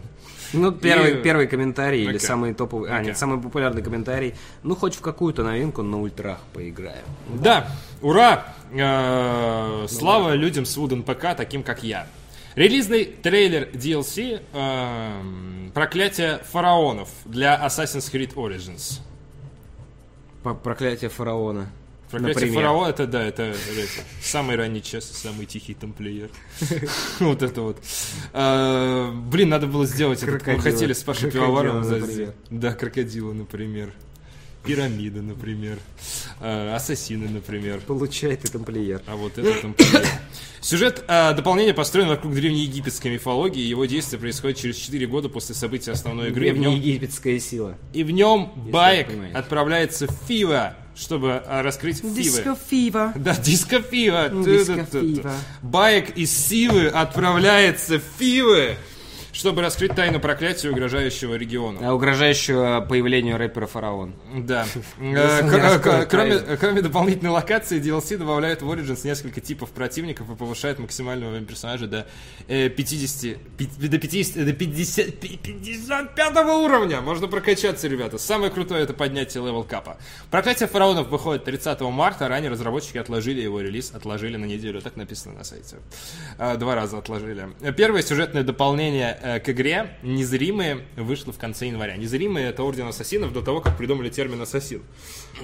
[0.55, 2.21] Ну, первый, И- первый комментарий или Окей.
[2.21, 2.91] самый топовый...
[2.91, 3.09] А, Окей.
[3.09, 4.35] нет, самый популярный комментарий.
[4.63, 7.05] Ну, хоть в какую-то новинку на ультрах поиграем.
[7.29, 7.69] Да,
[8.01, 8.47] ура!
[8.73, 12.07] Э, Слава людям с Wooden ПК, таким как я.
[12.55, 19.01] Релизный трейлер DLC эм, «Проклятие фараонов» для Assassin's Creed Origins.
[20.63, 21.71] Проклятие фараона.
[22.15, 22.55] Проклятие Например.
[22.55, 23.57] фараона, это да, это, это
[24.23, 26.31] самый ранний час, самый тихий тамплиер.
[27.21, 27.79] Вот это вот.
[28.33, 30.53] Э, Блин, надо было сделать это.
[30.53, 32.35] Мы хотели с Пашей сделать.
[32.51, 33.93] Да, крокодила, например.
[34.65, 35.79] Пирамида, например.
[36.41, 37.81] Э, Ассасины, например.
[37.81, 39.03] Получай ты тамплиер.
[39.07, 40.07] А вот это тамплиер.
[40.61, 43.61] Сюжет э, дополнения построен вокруг древнеегипетской мифологии.
[43.61, 46.47] Его действие происходит через 4 года после событий основной игры.
[46.49, 47.77] Нем Древнеегипетская сила.
[47.93, 49.37] и в нем Баек понимаете.
[49.37, 52.57] отправляется в Фива, чтобы а, раскрыть Фивы.
[52.69, 53.13] фива.
[53.17, 54.29] Да, диско Фива.
[54.29, 54.87] Диско.
[54.87, 55.33] Фива.
[55.63, 58.77] Баек из Сивы отправляется в Фивы,
[59.35, 61.81] чтобы раскрыть тайну проклятия угрожающего региона.
[61.91, 64.15] А угрожающего появлению рэпера фараон.
[64.35, 64.65] Да.
[65.01, 66.07] Э, к-
[66.61, 72.07] Кроме дополнительной локации, DLC добавляют в Origins несколько типов противников и повышает максимального персонажа до
[72.49, 77.01] э, 50, пи- до 50, до 50, пи- 55 уровня.
[77.01, 78.19] Можно прокачаться, ребята.
[78.19, 79.99] Самое крутое это поднятие level cap'а.
[80.31, 82.29] Проклятие фараонов выходит 30 марта.
[82.29, 84.81] Ранее разработчики отложили его релиз, отложили на неделю.
[84.81, 85.77] Так написано на сайте.
[86.39, 87.49] Два раза отложили.
[87.77, 91.97] Первое сюжетное дополнение э, к игре «Незримые» вышло в конце января.
[91.97, 94.83] «Незримые»— это Орден Ассасинов до того, как придумали термин «ассасин».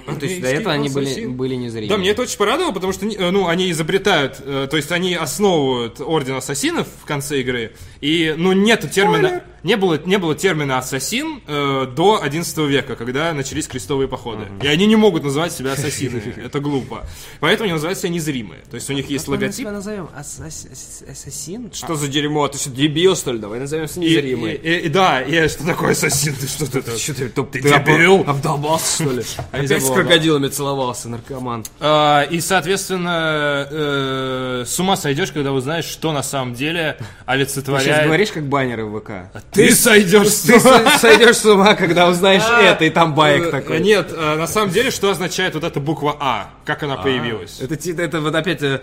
[0.07, 1.89] Ну, то есть до этого они были, были незримы.
[1.89, 5.15] Да, мне это очень порадовало, потому что э, ну, они изобретают, э, то есть они
[5.15, 10.77] основывают Орден Ассасинов в конце игры, и ну нету термина, не было, не было термина
[10.77, 14.45] ассасин э, до 11 века, когда начались крестовые походы.
[14.63, 17.05] И они не могут называть себя ассасинами, это глупо.
[17.41, 18.61] Поэтому они называют себя незримые.
[18.71, 19.65] То есть у них есть Как мы логотип.
[19.69, 20.09] назовем?
[20.15, 21.71] Ас- ас- ас- Ассасин?
[21.73, 22.47] Что за дерьмо?
[22.47, 23.39] Ты что, дебил, что ли?
[23.39, 26.35] Давай назовемся И, и- и- и да, и что такое ассасин?
[26.35, 26.81] Ты что ты?
[26.97, 28.23] Что ты, ты, Ты дебил?
[28.27, 29.23] обдолбался, что ли?
[29.51, 31.63] Опять с крокодилами целовался, наркоман.
[31.79, 37.13] А, и, соответственно, э, с ума сойдешь, когда узнаешь, что на самом деле Ты сейчас
[37.27, 38.05] олицетворяет...
[38.05, 39.11] говоришь, как баннеры в ВК.
[39.51, 40.97] Ты сойдешь с Ты ума!
[40.97, 43.79] с- сойдешь с ума, когда узнаешь А, это, и там байк э, такой.
[43.79, 46.49] Нет, на самом деле, что означает вот эта буква А?
[46.65, 47.59] Как она появилась?
[47.59, 48.81] Это, вот опять э,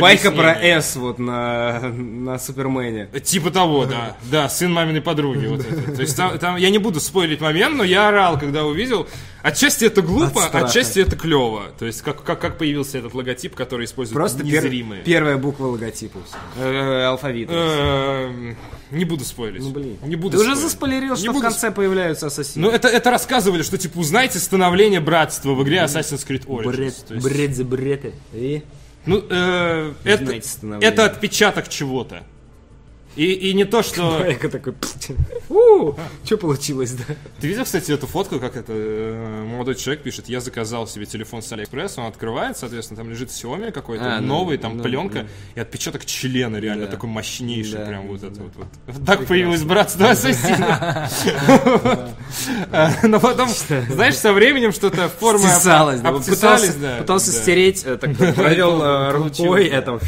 [0.00, 0.52] байка про.
[0.52, 3.08] S вот на, на Супермене.
[3.24, 4.07] Типа того, да.
[4.30, 5.46] Да, сын маминой подруги.
[5.46, 5.92] Вот это.
[5.96, 9.06] То есть там, там- я не буду спойлить момент, но я орал, когда увидел.
[9.42, 11.66] Отчасти это глупо, От отчасти это клево.
[11.78, 15.02] То есть как, как, как появился этот логотип, который использует Просто пер- незримые.
[15.04, 16.18] первая буква логотипа.
[16.56, 17.48] Э, алфавит.
[17.50, 18.56] Эм,
[18.90, 19.62] Не буду спойлить.
[19.62, 19.96] Ну, блин.
[20.02, 20.70] Не буду Ты уже спойлить.
[20.70, 22.66] заспойлерил, Не что в конце появляются ассасины.
[22.66, 26.66] Ну, это, это рассказывали, что, типа, узнайте становление братства в игре Assassin's Creed Origins.
[26.72, 28.14] бред, есть, бред за бред.
[28.34, 28.62] И?
[29.06, 30.40] Ну, э, это,
[30.80, 32.24] это отпечаток чего-то.
[33.16, 34.18] И, и не то, что...
[34.20, 34.74] Байка такой...
[36.24, 37.14] Что получилось, да?
[37.40, 41.42] Ты видел, кстати, эту фотку, как это э, молодой человек пишет, я заказал себе телефон
[41.42, 45.22] с Алиэкспресс, он открывает, соответственно, там лежит Xiaomi какой-то, А, ну, новый, там ну, пленка,
[45.22, 45.28] ну.
[45.56, 46.92] и отпечаток члена реально, Да.
[46.92, 48.42] такой мощнейший, Да, прям вот это да.
[48.42, 48.68] вот.
[48.86, 49.06] вот.
[49.06, 51.08] Так появилось братство ассасина.
[53.02, 53.48] Но потом,
[53.90, 56.12] знаешь, со временем что-то форма Стесалось, да.
[56.12, 57.38] Пытался, да, пытался да.
[57.38, 59.98] стереть, э, так провел э, Получилось, рукой, это...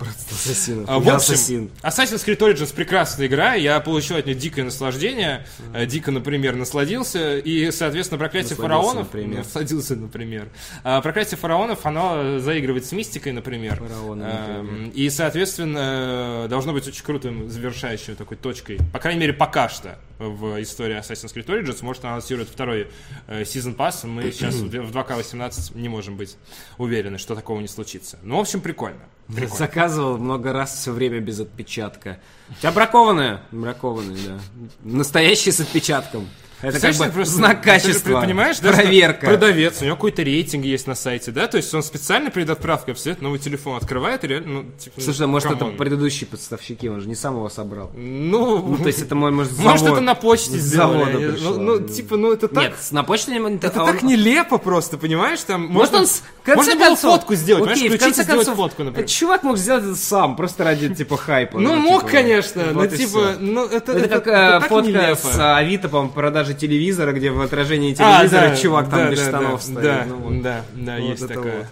[0.00, 0.34] Да.
[0.34, 0.84] Ассасин.
[0.88, 1.70] А, В общем, ассасин.
[1.82, 7.38] Assassin's Creed Origins прекрасная игра, я получил от нее дикое наслаждение, Э, дико, например, насладился,
[7.38, 9.14] и, соответственно, проклятие Насладился, фараонов...
[9.14, 9.38] например.
[9.38, 10.48] Насладился, например.
[10.82, 13.76] А, проклятие фараонов, оно э, заигрывает с мистикой, например.
[13.76, 14.92] Фараоны, Эм, например.
[14.94, 19.98] И, соответственно, э, должно быть очень крутым завершающей такой точкой, по крайней мере, пока что
[20.18, 21.78] в истории Assassin's Creed Origins.
[21.82, 22.88] Может, анонсирует второй
[23.26, 26.36] э, сезон пасс, мы сейчас в 2К18 не можем быть
[26.78, 28.18] уверены, что такого не случится.
[28.22, 29.00] Ну, в общем, прикольно.
[29.34, 29.56] Прикольно.
[29.56, 32.18] Заказывал много раз все время без отпечатка.
[32.48, 33.42] У тебя бракованная?
[33.50, 34.38] Бракованная, да.
[34.82, 36.28] Настоящий с отпечатком.
[36.62, 39.26] Это как бы просто- знак ты качества, Понимаешь, да, проверка.
[39.26, 41.46] Продавец, у него какой-то рейтинг есть на сайте, да?
[41.46, 45.00] То есть он специально перед отправкой встает, новый телефон открывает и реально, ну, типа...
[45.00, 45.76] Слушай, а может это come on.
[45.76, 47.90] предыдущие поставщики, он же не сам его собрал.
[47.94, 49.96] Ну, Ну, то есть это может, может, завод.
[49.98, 51.04] это на почте С сделали.
[51.12, 51.54] завода пришло.
[51.54, 52.62] Ну, ну, типа, ну, это так...
[52.64, 55.40] Нет, на почте не Это а он- так нелепо просто, понимаешь?
[55.40, 56.06] Там, Может, он,
[56.46, 58.00] можно было концов- фотку сделать, Окей, понимаешь?
[58.02, 59.08] Включить и сделать фотку, например.
[59.08, 61.58] Чувак мог сделать это сам, просто ради, типа, хайпа.
[61.58, 66.10] Ну, мог, типа, конечно, но, типа, ну, это, Это, как э, фотка с Авито, по
[66.50, 69.58] продаже телевизора, где в отражении А, телевизора да, чувак там да, без да, штанов да,
[69.60, 69.82] стоит.
[69.82, 70.42] Да, Ну, вот.
[70.42, 71.58] да, да, Вот есть такое.
[71.58, 71.66] вот.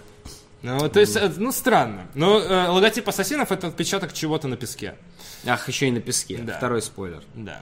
[0.60, 2.06] Ну, то есть, э, ну, странно.
[2.14, 4.94] Но э, логотип ассасинов это отпечаток чего-то на песке.
[5.46, 6.38] Ах, еще и на песке.
[6.38, 6.56] Да.
[6.56, 7.22] Второй спойлер.
[7.34, 7.60] Да.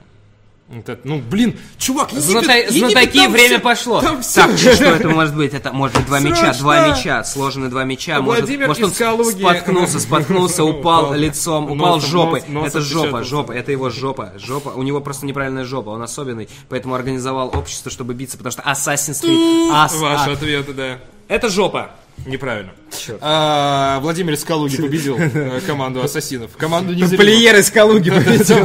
[0.69, 4.01] Это, ну, блин, чувак, Египет, Знатоки, Египет, знатоки, там время всё- пошло.
[4.01, 5.53] там всё- Так, что это может быть?
[5.53, 8.19] Это может быть два мяча, два мяча, сложены два мяча.
[8.21, 9.39] Может, Владимир может он из Калуги.
[9.41, 11.13] споткнулся, споткнулся, упал Упал.
[11.15, 12.43] лицом, упал жопой.
[12.65, 14.69] это жопа, жопа, это его жопа, жопа.
[14.75, 19.23] У него просто неправильная жопа, он особенный, поэтому организовал общество, чтобы биться, потому что Assassin's
[19.23, 20.33] Creed, Ваши а.
[20.33, 20.97] ответы, да.
[21.29, 21.91] Это жопа.
[22.25, 22.73] Неправильно.
[23.21, 26.57] А, Владимир из Калуги победил э, команду ассасинов.
[26.57, 28.57] Команду не из Калуги победил.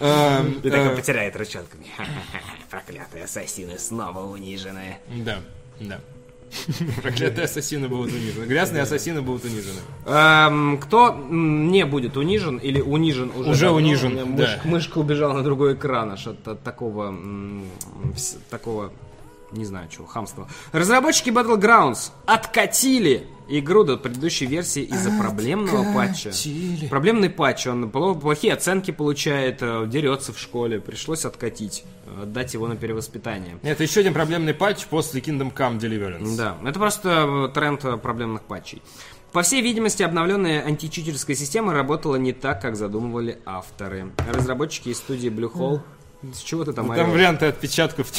[0.00, 1.86] Эм, И такой потеряет рычагами.
[2.70, 4.98] Проклятые ассасины снова унижены.
[5.08, 5.40] Да,
[5.80, 6.00] да.
[7.02, 8.44] Проклятые ассасины будут унижены.
[8.46, 9.80] Грязные ассасины будут унижены.
[10.06, 13.50] Эм, кто не будет унижен или унижен уже?
[13.50, 17.14] Уже унижен, Мышка убежала на другой экран аж от, такого,
[18.50, 18.92] такого,
[19.52, 20.48] не знаю чего, хамства.
[20.72, 26.30] Разработчики Battlegrounds откатили игру до предыдущей версии из-за проблемного патча.
[26.88, 32.54] Проблемный патч, он пло- плохие оценки получает, э, дерется в школе, пришлось откатить, э, отдать
[32.54, 33.58] его на перевоспитание.
[33.62, 36.36] Это еще один проблемный патч после Kingdom Come Deliverance.
[36.36, 38.82] Да, это просто э, тренд проблемных патчей.
[39.32, 44.12] По всей видимости, обновленная античитерская система работала не так, как задумывали авторы.
[44.28, 45.80] Разработчики из студии Blue Hole...
[46.22, 48.10] С чего ты там Ну, Там варианты отпечатков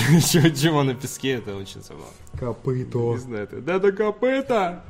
[0.56, 2.08] чего, на песке, это очень забавно.
[2.40, 2.98] Копыто.
[2.98, 4.84] Не знаю, это- да да копыта!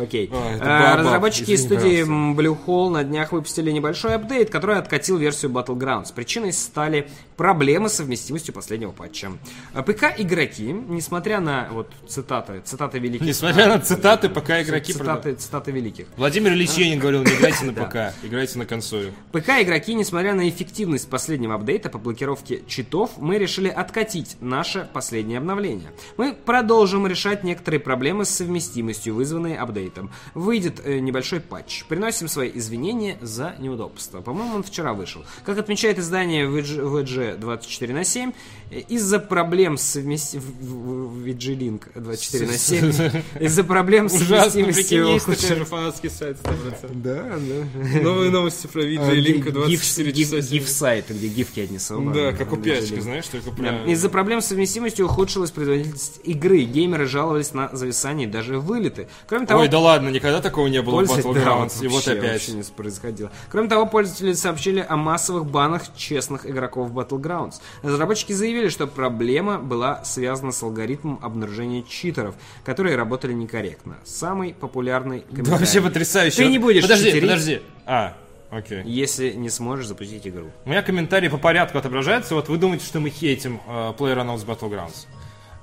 [0.00, 0.30] Окей.
[0.32, 5.50] А, А, Разработчики из студии Blue Hole на днях выпустили небольшой апдейт, который откатил версию
[5.52, 6.12] Battlegrounds.
[6.14, 9.32] Причиной стали проблемы с совместимостью последнего патча.
[9.74, 13.26] А ПК-игроки, несмотря на вот цитаты, цитаты великих...
[13.26, 14.92] Несмотря на цитаты, пока игроки...
[14.92, 16.06] Цитаты, цитаты великих.
[16.16, 19.12] Владимир Ильич Ленин говорил, не играйте на ПК, играйте на консоли.
[19.32, 25.90] ПК-игроки, несмотря на эффективность последнего апдейта по блокировке читов, мы решили откатить наше последнее обновление.
[26.16, 29.87] Мы продолжим решать некоторые проблемы с совместимостью, вызванные апдейтом.
[30.34, 31.84] Выйдет э, небольшой патч.
[31.84, 34.20] Приносим свои извинения за неудобства.
[34.20, 35.24] По-моему, он вчера вышел.
[35.44, 38.32] Как отмечает издание VG, VG 24 на 7, э,
[38.70, 40.52] из-за проблем с совместимостью...
[40.60, 45.18] VG-Link 24 на 7, из-за проблем с Ужасно, совместимостью...
[45.26, 46.90] прикинь, есть фанатский сайт 100%.
[46.94, 48.00] Да, да.
[48.00, 50.40] Новые новости про линка 24 часа.
[50.40, 52.14] Гиф-сайт, где гифки одни собраны.
[52.14, 53.02] Да, как у линк.
[53.02, 53.84] знаешь, только про...
[53.86, 56.62] Из-за проблем с совместимостью ухудшилась производительность игры.
[56.62, 59.08] Геймеры жаловались на зависание и даже вылеты.
[59.26, 62.48] Кроме того, Ой, да ладно, никогда такого не было в Battlegrounds, и вот опять.
[62.48, 63.30] не происходило.
[63.50, 67.54] Кроме того, пользователи сообщили о массовых банах честных игроков в Battlegrounds.
[67.82, 72.34] Разработчики заявили, что проблема была связана с алгоритмом обнаружения читеров,
[72.64, 73.96] которые работали некорректно.
[74.04, 75.58] Самый популярный Да, комментарий.
[75.60, 76.36] вообще потрясающе.
[76.36, 77.62] Ты не будешь Подожди, читерить, подожди.
[77.86, 78.16] А,
[78.50, 78.82] окей.
[78.84, 80.46] если не сможешь запустить игру.
[80.64, 82.34] У меня комментарии по порядку отображаются.
[82.34, 85.06] Вот вы думаете, что мы хейтим э, PlayerUnknown's Battlegrounds.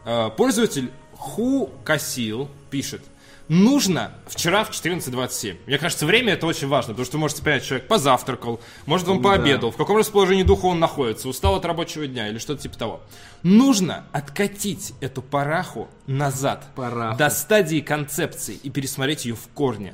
[0.06, 3.02] Э, пользователь Ху Касил пишет.
[3.48, 5.58] Нужно вчера в 14.27.
[5.68, 9.22] Мне кажется, время это очень важно, потому что вы можете понять, человек позавтракал, может он
[9.22, 13.02] пообедал, в каком расположении духа он находится, устал от рабочего дня или что-то типа того.
[13.44, 17.18] Нужно откатить эту параху назад Параху.
[17.18, 19.94] до стадии концепции и пересмотреть ее в корне.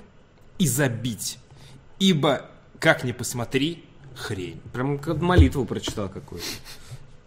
[0.58, 1.38] И забить.
[2.00, 2.46] Ибо,
[2.80, 3.84] как ни посмотри,
[4.16, 4.62] хрень.
[4.72, 6.46] Прям как молитву прочитал какую-то.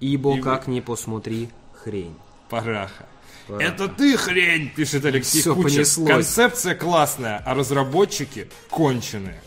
[0.01, 1.51] Ибо Ибо- как не посмотри,
[1.83, 2.15] хрень.
[2.49, 3.07] Параха.
[3.49, 5.71] Это ты хрень, пишет Алексей Всё Кучер.
[5.71, 6.09] понеслось.
[6.09, 9.41] Концепция классная, а разработчики конченые.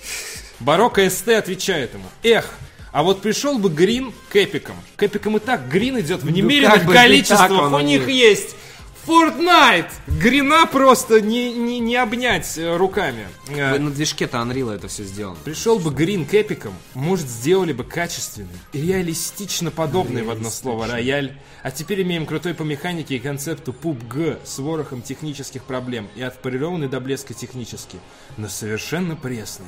[0.59, 2.05] Барокко СТ отвечает ему.
[2.23, 2.49] Эх,
[2.91, 4.75] а вот пришел бы Грин к эпикам.
[4.95, 7.73] К эпикам и так Грин идет в немеренных как бы и количествах.
[7.73, 8.07] У них.
[8.07, 8.55] есть
[9.07, 9.89] Fortnite.
[10.05, 13.27] Грина просто не, не, не обнять э, руками.
[13.47, 15.37] Э, Вы на движке-то Unreal это все сделано.
[15.45, 21.37] Пришел бы Грин к эпикам, может, сделали бы качественный реалистично подобный в одно слово рояль.
[21.63, 26.89] А теперь имеем крутой по механике и концепту PUBG с ворохом технических проблем и отполированный
[26.89, 27.99] до блеска технически,
[28.35, 29.67] но совершенно пресный,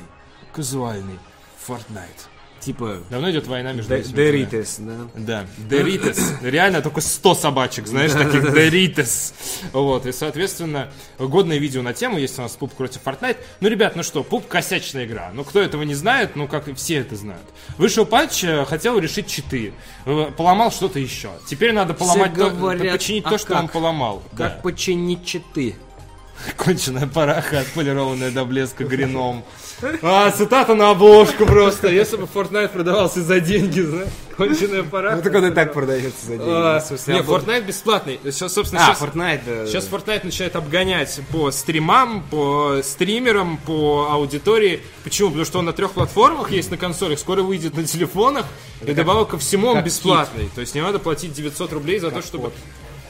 [0.52, 1.18] казуальный
[1.66, 2.29] Fortnite.
[2.60, 2.98] Типа...
[3.08, 4.26] Давно идет война между этими двумя.
[4.30, 4.94] Doritos, да.
[5.14, 6.34] Да, Doritos.
[6.42, 9.32] Реально только 100 собачек, знаешь, таких Doritos.
[9.72, 13.38] Вот, и, соответственно, годное видео на тему есть у нас PUBG против Fortnite.
[13.60, 15.30] Ну, ребят, ну что, PUBG косячная игра.
[15.32, 17.42] Ну, кто этого не знает, ну, как и все это знают.
[17.78, 19.72] Вышел патч, э, хотел решить читы.
[20.04, 21.30] Э, Поломал что-то еще.
[21.48, 24.22] Теперь надо поломать то- говорят, починить а то, что он поломал.
[24.36, 24.60] Как Да.
[24.62, 25.76] починить читы?
[26.56, 29.44] Конченая параха, отполированная до блеска грином.
[30.02, 31.88] А, цитата на обложку просто.
[31.88, 35.16] Если бы Fortnite продавался за деньги, знаешь, конченая параха.
[35.16, 36.44] Ну, так он и так продается за деньги.
[36.48, 38.20] А, смысле, Не, обла- Fortnite бесплатный.
[38.24, 39.66] Сейчас, собственно, А, сейчас, Fortnite, да.
[39.66, 44.80] сейчас Fortnite начинает обгонять по стримам, по стримерам, по аудитории.
[45.04, 45.28] Почему?
[45.28, 48.46] Потому что он на трех платформах есть на консолях, скоро выйдет на телефонах,
[48.84, 50.50] и добавок ко всему он как бесплатный.
[50.54, 52.44] То есть не надо платить 900 рублей за то, чтобы...
[52.44, 52.54] Вот,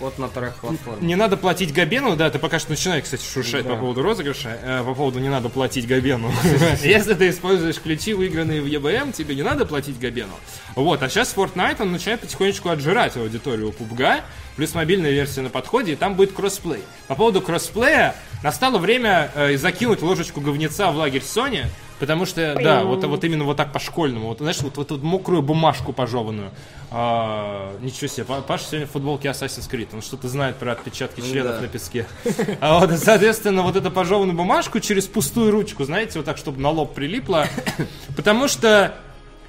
[0.00, 1.02] вот на трех платформах.
[1.02, 4.82] Не надо платить Габену, да, ты пока что начинаешь, кстати, шуршать по поводу розыгрыша, э,
[4.84, 6.32] по поводу не надо платить Габену.
[6.82, 10.32] Если ты используешь ключи, выигранные в ЕБМ, тебе не надо платить Габену.
[10.74, 14.22] Вот, а сейчас Fortnite, он начинает потихонечку отжирать аудиторию PUBG,
[14.56, 16.82] плюс мобильная версия на подходе, и там будет кроссплей.
[17.06, 21.66] По поводу кроссплея, настало время э, закинуть ложечку говнеца в лагерь Sony,
[22.00, 24.28] Потому что, да, вот, вот именно вот так по-школьному.
[24.28, 26.50] Вот, знаешь, вот, вот эту мокрую бумажку пожеванную.
[26.90, 29.88] А, ничего себе, Па- Паша сегодня в футболке Assassin's Creed.
[29.92, 31.60] Он что-то знает про отпечатки членов да.
[31.60, 32.06] на песке.
[32.60, 36.70] А вот, соответственно, вот эту пожеванную бумажку через пустую ручку, знаете, вот так, чтобы на
[36.70, 37.46] лоб прилипло.
[38.16, 38.94] Потому что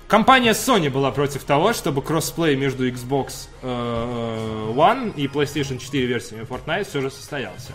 [0.10, 6.46] компания Sony была против того, чтобы кроссплей между Xbox э, One и PlayStation 4 версиями
[6.46, 7.72] Fortnite все же состоялся.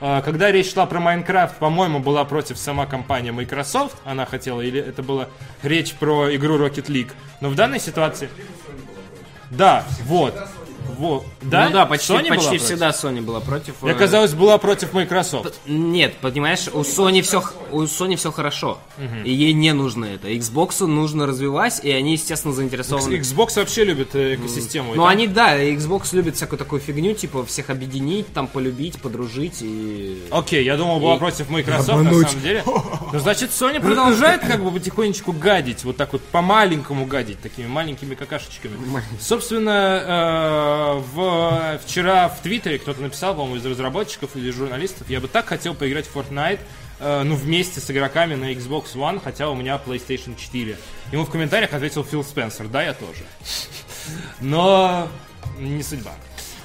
[0.00, 3.96] Э, Когда речь шла про Майнкрафт, по-моему, была против сама компания Microsoft.
[4.04, 5.28] Она хотела, или это была
[5.62, 7.12] речь про игру Rocket League.
[7.40, 8.28] Но в данной ситуации...
[9.50, 10.34] Да, вот.
[10.98, 11.24] Вот.
[11.42, 11.66] Да?
[11.66, 12.62] Ну да, почти, Sony была почти против?
[12.64, 13.74] всегда Sony была против.
[13.82, 15.54] Мне э, казалось, была против Microsoft.
[15.66, 18.78] Нет, понимаешь, у Sony все, у Sony все хорошо.
[19.24, 20.28] И ей не нужно это.
[20.28, 23.14] Xbox нужно развивать, и они, естественно, заинтересованы.
[23.14, 24.90] Xbox вообще любит э, экосистему.
[24.94, 29.58] Ну, там- они, да, Xbox любит всякую такую фигню, типа всех объединить, там полюбить, подружить
[29.60, 30.22] и...
[30.30, 32.62] Окей, я думал, была И- против Microsoft, на самом деле.
[33.12, 38.14] Ну, значит, Sony продолжает как бы потихонечку гадить, вот так вот по-маленькому гадить, такими маленькими
[38.14, 38.74] какашечками.
[39.20, 45.28] Собственно, э, в, вчера в Твиттере кто-то написал, по-моему, из разработчиков или журналистов, я бы
[45.28, 46.60] так хотел поиграть в Fortnite,
[47.00, 50.76] э, ну, вместе с игроками на Xbox One, хотя у меня PlayStation 4.
[51.12, 53.24] Ему в комментариях ответил Фил Спенсер, да, я тоже.
[54.40, 55.08] Но
[55.58, 56.12] не судьба.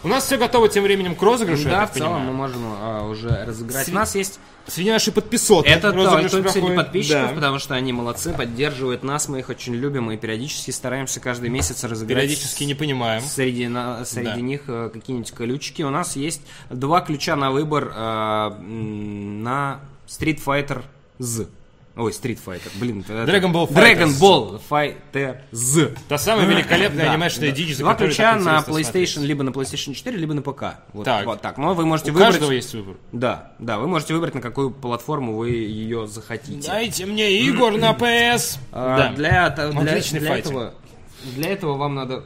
[0.03, 2.25] У нас все готово тем временем к розыгрышу, да, в целом понимаю.
[2.25, 3.87] мы можем а, уже разыграть.
[3.87, 4.39] Сви- У нас есть...
[4.67, 5.65] Среди наших подписок.
[5.65, 7.33] Это розыгрыш только среди подписчиков, Да.
[7.35, 11.83] потому что они молодцы, поддерживают нас, мы их очень любим и периодически стараемся каждый месяц
[11.83, 12.17] разыграть.
[12.23, 13.21] Периодически не понимаем.
[13.21, 14.35] Среди, на- среди Да.
[14.35, 15.81] них э, какие-нибудь колючки.
[15.81, 20.83] У нас есть два ключа на выбор э, на Street Fighter
[21.19, 21.47] Z.
[21.97, 23.01] Ой, Street Fighter, блин.
[23.07, 24.19] это- Dragon Ball Dragon Fighters.
[24.21, 25.91] Ball Fighter Z.
[26.07, 27.55] Та самая великолепная Да, анимешная да.
[27.55, 29.17] дичь, за Два ключа на PlayStation, смотреть.
[29.17, 30.63] либо на PlayStation 4, либо на ПК.
[30.93, 31.25] Вот Так.
[31.25, 31.57] вот так.
[31.57, 32.31] Но вы можете У выбрать...
[32.31, 32.95] каждого есть выбор.
[33.11, 36.65] Да, да, вы можете выбрать, на какую платформу вы ее захотите.
[36.67, 38.57] Дайте мне Игорь на ПС.
[38.71, 39.13] А, Да.
[39.13, 40.53] Для, для, Отличный для файтинг.
[40.55, 40.73] этого,
[41.35, 42.23] для этого вам надо,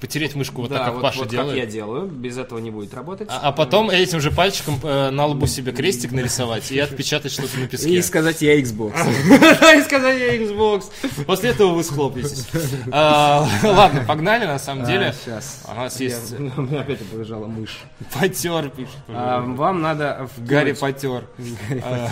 [0.00, 1.68] Потереть мышку вот да, так, как вот, Паша вот как я делает.
[1.70, 3.28] делаю, без этого не будет работать.
[3.30, 7.58] А, а потом этим же пальчиком э, на лбу себе крестик нарисовать и отпечатать что-то
[7.58, 7.90] на песке.
[7.90, 8.92] И сказать я Xbox.
[9.76, 10.84] И сказать я Xbox.
[11.26, 12.46] После этого вы схлопнетесь.
[12.92, 15.12] А, Ладно, погнали, на самом деле.
[15.24, 15.64] Сейчас.
[15.68, 17.78] У нас есть У меня опять побежала мышь.
[18.14, 18.94] потер, пишет.
[19.08, 21.24] А, Вам надо в Гарри потер.
[21.82, 22.08] А,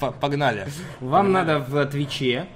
[0.00, 0.68] по- Погнали.
[1.00, 2.46] Вам надо в Твиче.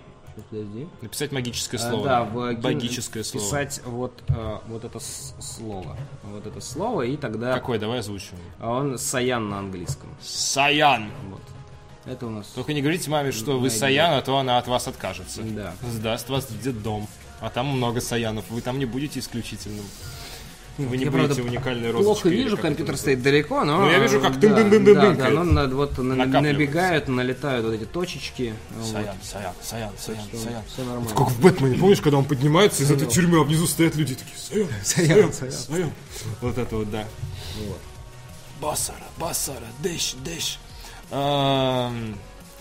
[0.48, 0.88] Подожди.
[1.02, 2.04] Написать магическое А, слово.
[2.04, 3.44] Да, в Магическое слово.
[3.46, 5.96] Писать вот, э, вот это слово.
[6.22, 7.78] Вот это слово, и тогда Какой?
[7.78, 8.42] Давай озвучиваем.
[8.58, 10.08] а он Саян на английском.
[10.22, 11.10] Саян.
[11.28, 11.40] Вот.
[12.06, 12.46] Это у нас.
[12.48, 13.70] Только не говорите маме, что вы.
[13.70, 15.42] Саян, а то она от вас откажется.
[15.42, 15.74] Да.
[15.82, 17.06] Сдаст вас в детдом.
[17.40, 18.44] А там много Саянов.
[18.50, 19.84] Вы там не будете исключительным.
[20.88, 22.04] Вы не Я, будете правда, уникальной розочкой.
[22.04, 23.82] Плохо вижу, компьютер стоит далеко, но...
[23.82, 25.34] Ну, я вижу, как да, тын-дын-дын-дын-дын Да, да, кает.
[25.34, 28.54] ну, на- вот на- набегают, налетают вот эти точечки.
[28.76, 28.86] вот.
[28.86, 30.62] Саян, Саян, Саян, Саян, Саян.
[30.72, 31.10] Все нормально.
[31.14, 34.36] Как в Бэтмене, помнишь, когда он поднимается из этой тюрьмы, а внизу стоят люди такие,
[34.84, 35.90] Саян, Саян, Саян,
[36.40, 37.06] Вот это вот, да.
[38.60, 40.58] Басара, Басара, дэш, дэш.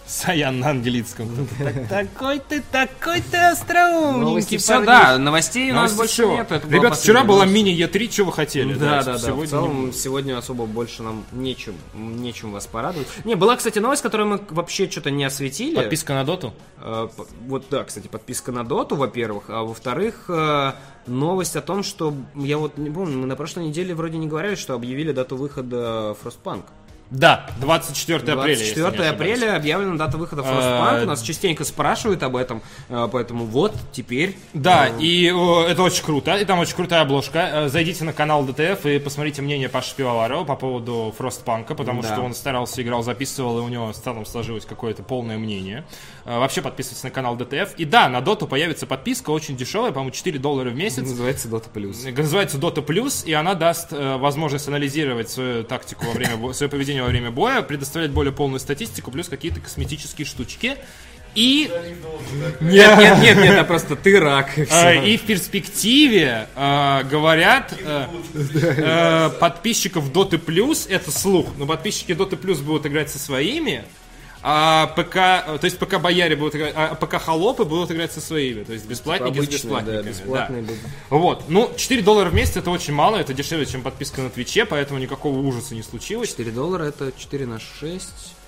[0.09, 1.29] Саян на английском.
[1.59, 4.19] Так- Такой ты, такой ты остроумненький.
[4.21, 6.51] Новости все, да, новостей у нас больше нет.
[6.67, 8.73] Ребят, вчера была мини Е3, чего вы хотели.
[8.73, 9.17] Да, да, да.
[9.19, 13.07] Сегодня в целом, сегодня особо больше нам нечем, нечем вас порадовать.
[13.23, 15.75] Не, была, кстати, новость, которую мы вообще что-то не осветили.
[15.75, 16.53] Подписка на доту?
[16.77, 17.07] Э,
[17.45, 19.45] Вот, да, кстати, подписка на Доту, во-первых.
[19.49, 20.73] А во-вторых, э,
[21.05, 24.55] новость о том, что, я вот не помню, мы на прошлой неделе вроде не говорили,
[24.55, 26.63] что объявили дату выхода Frostpunk.
[27.11, 28.49] Да, 24 апреля.
[28.49, 29.33] если не 24 ошибаюсь.
[29.39, 31.05] апреля объявлена дата выхода Frostpunk.
[31.05, 34.37] Нас частенько спрашивают об этом, э, поэтому вот теперь.
[34.53, 37.39] Да, э, и это очень круто, и там очень крутая обложка.
[37.51, 42.13] Э, Зайдите на канал ДТФ и посмотрите мнение Паши Пивоварова по поводу Фростпанка, потому Да.
[42.13, 45.85] что он старался, играл, записывал, и у него целом сложилось какое-то полное мнение.
[46.29, 47.73] Э, Вообще подписывайтесь на канал ДТФ.
[47.77, 50.99] И да, на Доту появится подписка, очень дешевая, по-моему, 4 доллара в месяц.
[50.99, 52.11] Называется Dota Plus.
[52.15, 56.69] Называется Dota Plus, и она даст э, возможность анализировать свою тактику во время бо- свое
[56.69, 60.77] поведение во время боя, предоставлять более полную статистику, плюс какие-то косметические штучки.
[61.35, 61.69] И
[62.59, 64.57] Нет, нет, нет, нет, это просто ты рак.
[64.57, 64.63] и.
[64.69, 72.13] Э, И в перспективе э, говорят э, э, подписчиков Доты Плюс это слух, но подписчики
[72.13, 73.83] Доты Плюс будут играть со своими,
[74.41, 78.63] а ПК, то есть ПК бояре будут играть, а ПК холопы будут играть со своими,
[78.63, 80.01] то есть бесплатники с Обычные, бесплатниками.
[80.01, 80.67] да, бесплатные да.
[80.67, 80.83] будут.
[81.09, 84.65] Вот, ну 4 доллара в месяц это очень мало, это дешевле, чем подписка на Твиче,
[84.65, 86.29] поэтому никакого ужаса не случилось.
[86.29, 88.38] 4 доллара это 4 на 6, Э,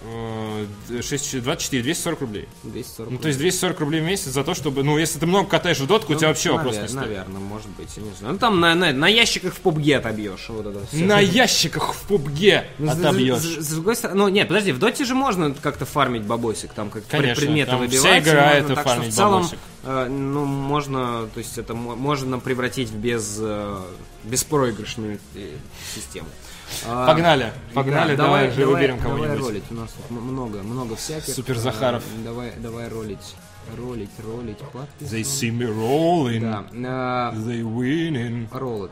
[1.01, 2.47] 6, 24, 240 рублей.
[2.63, 3.11] 240.
[3.11, 5.79] Ну, то есть 240 рублей в месяц за то, чтобы, ну, если ты много катаешь
[5.79, 7.01] в дотку, у тебя вообще вопрос не стоит.
[7.01, 8.33] Наверное, может быть, я не знаю.
[8.33, 10.45] Ну там на, на, на ящиках в PUBG отобьешь.
[10.49, 11.05] Вот это всё.
[11.05, 13.37] На ящиках в пубге Ну, с- отобьешь.
[13.41, 16.89] С, с другой стороны, ну нет, подожди, в доте же можно как-то фармить бабосик, там
[16.89, 17.99] как Конечно, предметы там выбивать.
[17.99, 19.59] вся игра можно, это так что фармить в целом, бабосик.
[19.83, 23.77] э, ну можно, то есть это мо- можно превратить в без э,
[24.23, 25.49] беспроигрышную э,
[25.95, 26.27] систему.
[26.87, 29.47] А, Погнали, погнали, да, давай, же выберем Давай кого-нибудь.
[29.47, 31.33] ролить, у нас много, много всяких.
[31.33, 32.03] Супер Захаров.
[32.23, 33.35] Давай, давай ролить,
[33.77, 35.07] ролить, ролить, подпись.
[35.11, 38.47] They see me rolling, Да, э, they winning.
[38.51, 38.91] Роллет.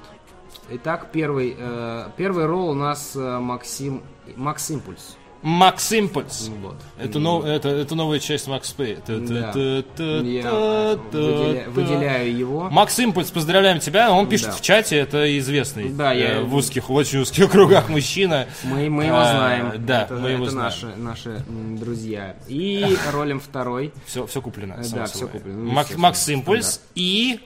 [0.71, 4.03] Итак, первый, э, первый ролл у нас э, Максим,
[4.35, 5.17] Макс Импульс.
[5.41, 6.49] Макс Импульс.
[6.61, 6.75] Вот.
[6.97, 8.97] Это, нов- это, это новая часть Макс Пэй.
[9.07, 9.13] Да.
[9.13, 12.69] Я э, выделя- выделяю его.
[12.69, 14.11] Макс Импульс, поздравляем тебя.
[14.11, 14.51] Он пишет Да.
[14.53, 15.89] в чате, это известный.
[15.89, 18.47] Да, я- э, в узких, очень узких кругах мужчина.
[18.65, 19.85] Мы, мы его А, знаем.
[19.85, 20.65] да, это, мы его это знаем.
[20.73, 21.43] наши, наши
[21.79, 22.35] друзья.
[22.49, 23.93] И ролем второй.
[24.05, 24.73] Все, все куплено.
[24.73, 25.07] Э, да, собой.
[25.07, 25.57] всё куплено.
[25.63, 26.91] Ну, Мак- Макс Импульс стандарт.
[26.95, 27.39] и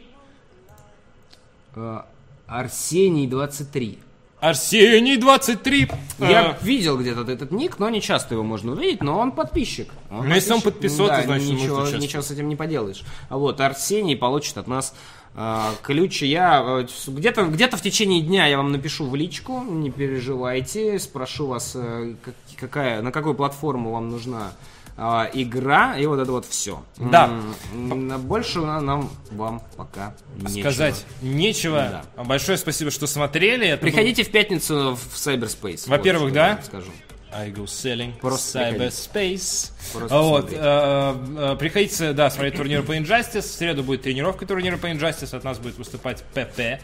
[1.75, 1.99] э,
[2.47, 3.99] Арсений 23.
[4.43, 5.87] Арсений 23.
[6.19, 9.89] Я Э, видел где-то этот ник, но не часто его можно увидеть, но он подписчик.
[10.11, 13.03] Он Ну, если он подписался, Да, значит, ничего, ничего с этим не поделаешь.
[13.29, 14.93] А вот Арсений получит от нас
[15.35, 16.23] э, ключ.
[16.23, 21.47] Я э, где-то где в течение дня я вам напишу в личку, не переживайте, спрошу
[21.47, 21.77] вас,
[22.25, 24.51] как- какая, на какую платформу вам нужна
[24.97, 26.83] э, игра, и вот это вот все.
[26.97, 27.29] Да.
[27.73, 30.61] Больше на- нам вам пока нечего.
[30.71, 32.03] Сказать нечего.
[32.17, 33.67] Большое спасибо, что смотрели.
[33.67, 35.89] Это Приходите в пятницу в Cyberspace.
[35.89, 36.59] Во-первых, вот, да.
[36.63, 36.87] Скажу.
[36.87, 36.93] был
[37.35, 39.71] I go selling Просто cyberspace.
[39.91, 43.41] Просто А вот, э, э, приходите, да, смотреть турнир по Injustice.
[43.41, 45.35] В среду будет тренировка турнира по Injustice.
[45.35, 46.79] От нас будет выступать ПП.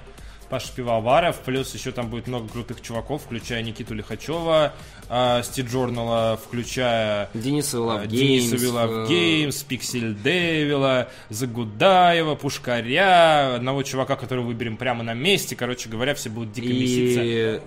[0.50, 4.74] Паша Пивоваров, плюс еще там будет много крутых чуваков, включая Никиту Лихачева,
[5.10, 13.84] э, Сти Джорнала, включая Дениса э, Дениса Геймс, Вилав э, Пиксель Девила, Загудаева, Пушкаря, одного
[13.84, 15.56] чувака, которого выберем прямо на месте.
[15.56, 17.64] Короче говоря, все будут дико меситься.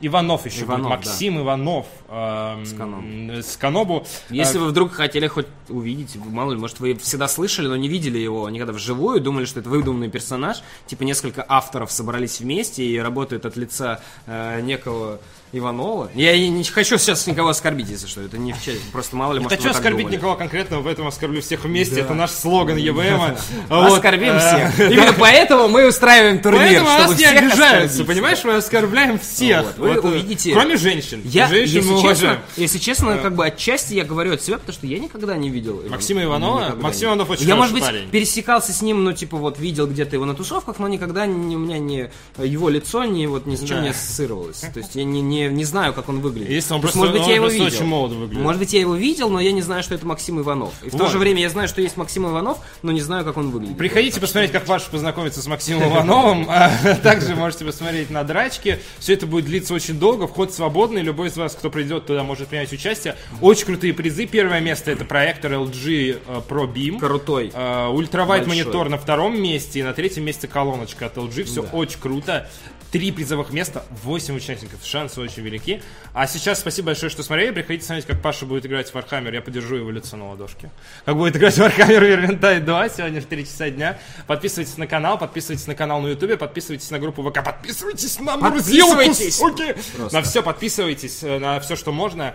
[0.00, 3.42] Иванов еще Иванов, будет, Максим Иванов эм, Канобу.
[3.42, 4.06] с Канобу.
[4.30, 7.88] Если Э, вы вдруг хотели хоть увидеть, мало ли, может, вы всегда слышали, но не
[7.88, 12.98] видели его никогда вживую, думали, что это выдуманный персонаж, типа несколько авторов собрались вместе и
[12.98, 15.20] работают от лица э, некого
[15.52, 16.10] Иванова.
[16.14, 19.40] Я не хочу сейчас никого оскорбить, если что, это не в честь, просто мало ли,
[19.40, 20.16] может, так оскорбить думали.
[20.16, 22.00] никого конкретного, в этом оскорблю всех вместе.
[22.00, 23.36] Это наш слоган ЕВМ.
[23.68, 24.80] Оскорбим всех.
[24.90, 28.44] Именно поэтому мы устраиваем турнир, Поэтому чтобы нас не обижаются, понимаешь?
[28.44, 29.76] Мы оскорбляем всех.
[29.76, 31.22] Вы э, увидите- Кроме женщин.
[31.24, 32.40] Я, Женщин если мы честно, уважаем.
[32.56, 35.82] если честно, как бы отчасти я говорю от себя, потому что я никогда не видел.
[35.88, 36.60] Максима Иванова?
[36.60, 39.86] Никогда Максим не- Иванов очень Я, может быть, пересекался с ним, ну, типа, вот, видел
[39.86, 43.56] где-то его на тусовках, но никогда не, у меня не его лицо не, вот, ни
[43.56, 44.60] с чем не ассоциировалось.
[44.60, 46.50] То есть я не, не, не знаю, как он выглядит.
[46.50, 47.66] Если он То просто- может быть, он я его видел.
[47.66, 48.42] очень молодо выглядит.
[48.42, 50.72] Может быть, я его видел, но я не знаю, что это Максим Иванов.
[50.84, 51.10] И в то Вот.
[51.12, 53.76] же время я знаю, что есть Максим Иванов, но не знаю, как он выглядит.
[53.78, 56.46] Приходите посмотреть, как Паша познакомится с Максимом Ивановым.
[56.48, 56.70] А
[57.02, 58.80] Также можете посмотреть на драчке.
[58.98, 60.26] Все это будет длиться очень долго.
[60.26, 61.02] Вход свободный.
[61.02, 63.16] Любой из вас, кто придет туда, может принять участие.
[63.40, 64.26] Очень крутые призы.
[64.26, 66.98] Первое место это проектор LG э, Pro Beam.
[66.98, 67.50] Крутой.
[67.54, 69.80] Э, Ultrawide монитор на втором месте.
[69.80, 71.44] И на третьем месте колоночка от LG.
[71.44, 72.48] Все очень круто.
[72.90, 74.80] Три призовых места, 8 участников.
[74.84, 75.80] Шансы очень велики.
[76.12, 77.52] А сейчас спасибо большое, что смотрели.
[77.52, 79.32] Приходите смотреть, как Паша будет играть в Warhammer.
[79.32, 80.70] Я подержу его лицо на ладошке.
[81.04, 83.98] Как будет играть в Warhammer Vermintide 2 сегодня в 3 часа дня.
[84.26, 89.38] Подписывайтесь на канал, подписывайтесь на канал на YouTube, подписывайтесь на группу ВК, подписывайтесь на Подписывайтесь!
[89.38, 90.16] Просто.
[90.16, 92.34] На все подписывайтесь, э, на все, что можно.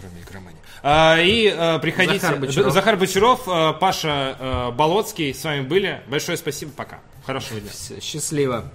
[0.00, 0.58] Кроме игромании.
[0.82, 2.18] А, и э, приходите.
[2.18, 2.72] Захар Бочаров.
[2.72, 6.02] Захар Бочаров, э, Паша Болоцкий с вами были.
[6.08, 6.98] Большое спасибо, пока.
[7.24, 7.70] Хорошего дня.
[8.00, 8.72] Счастливо.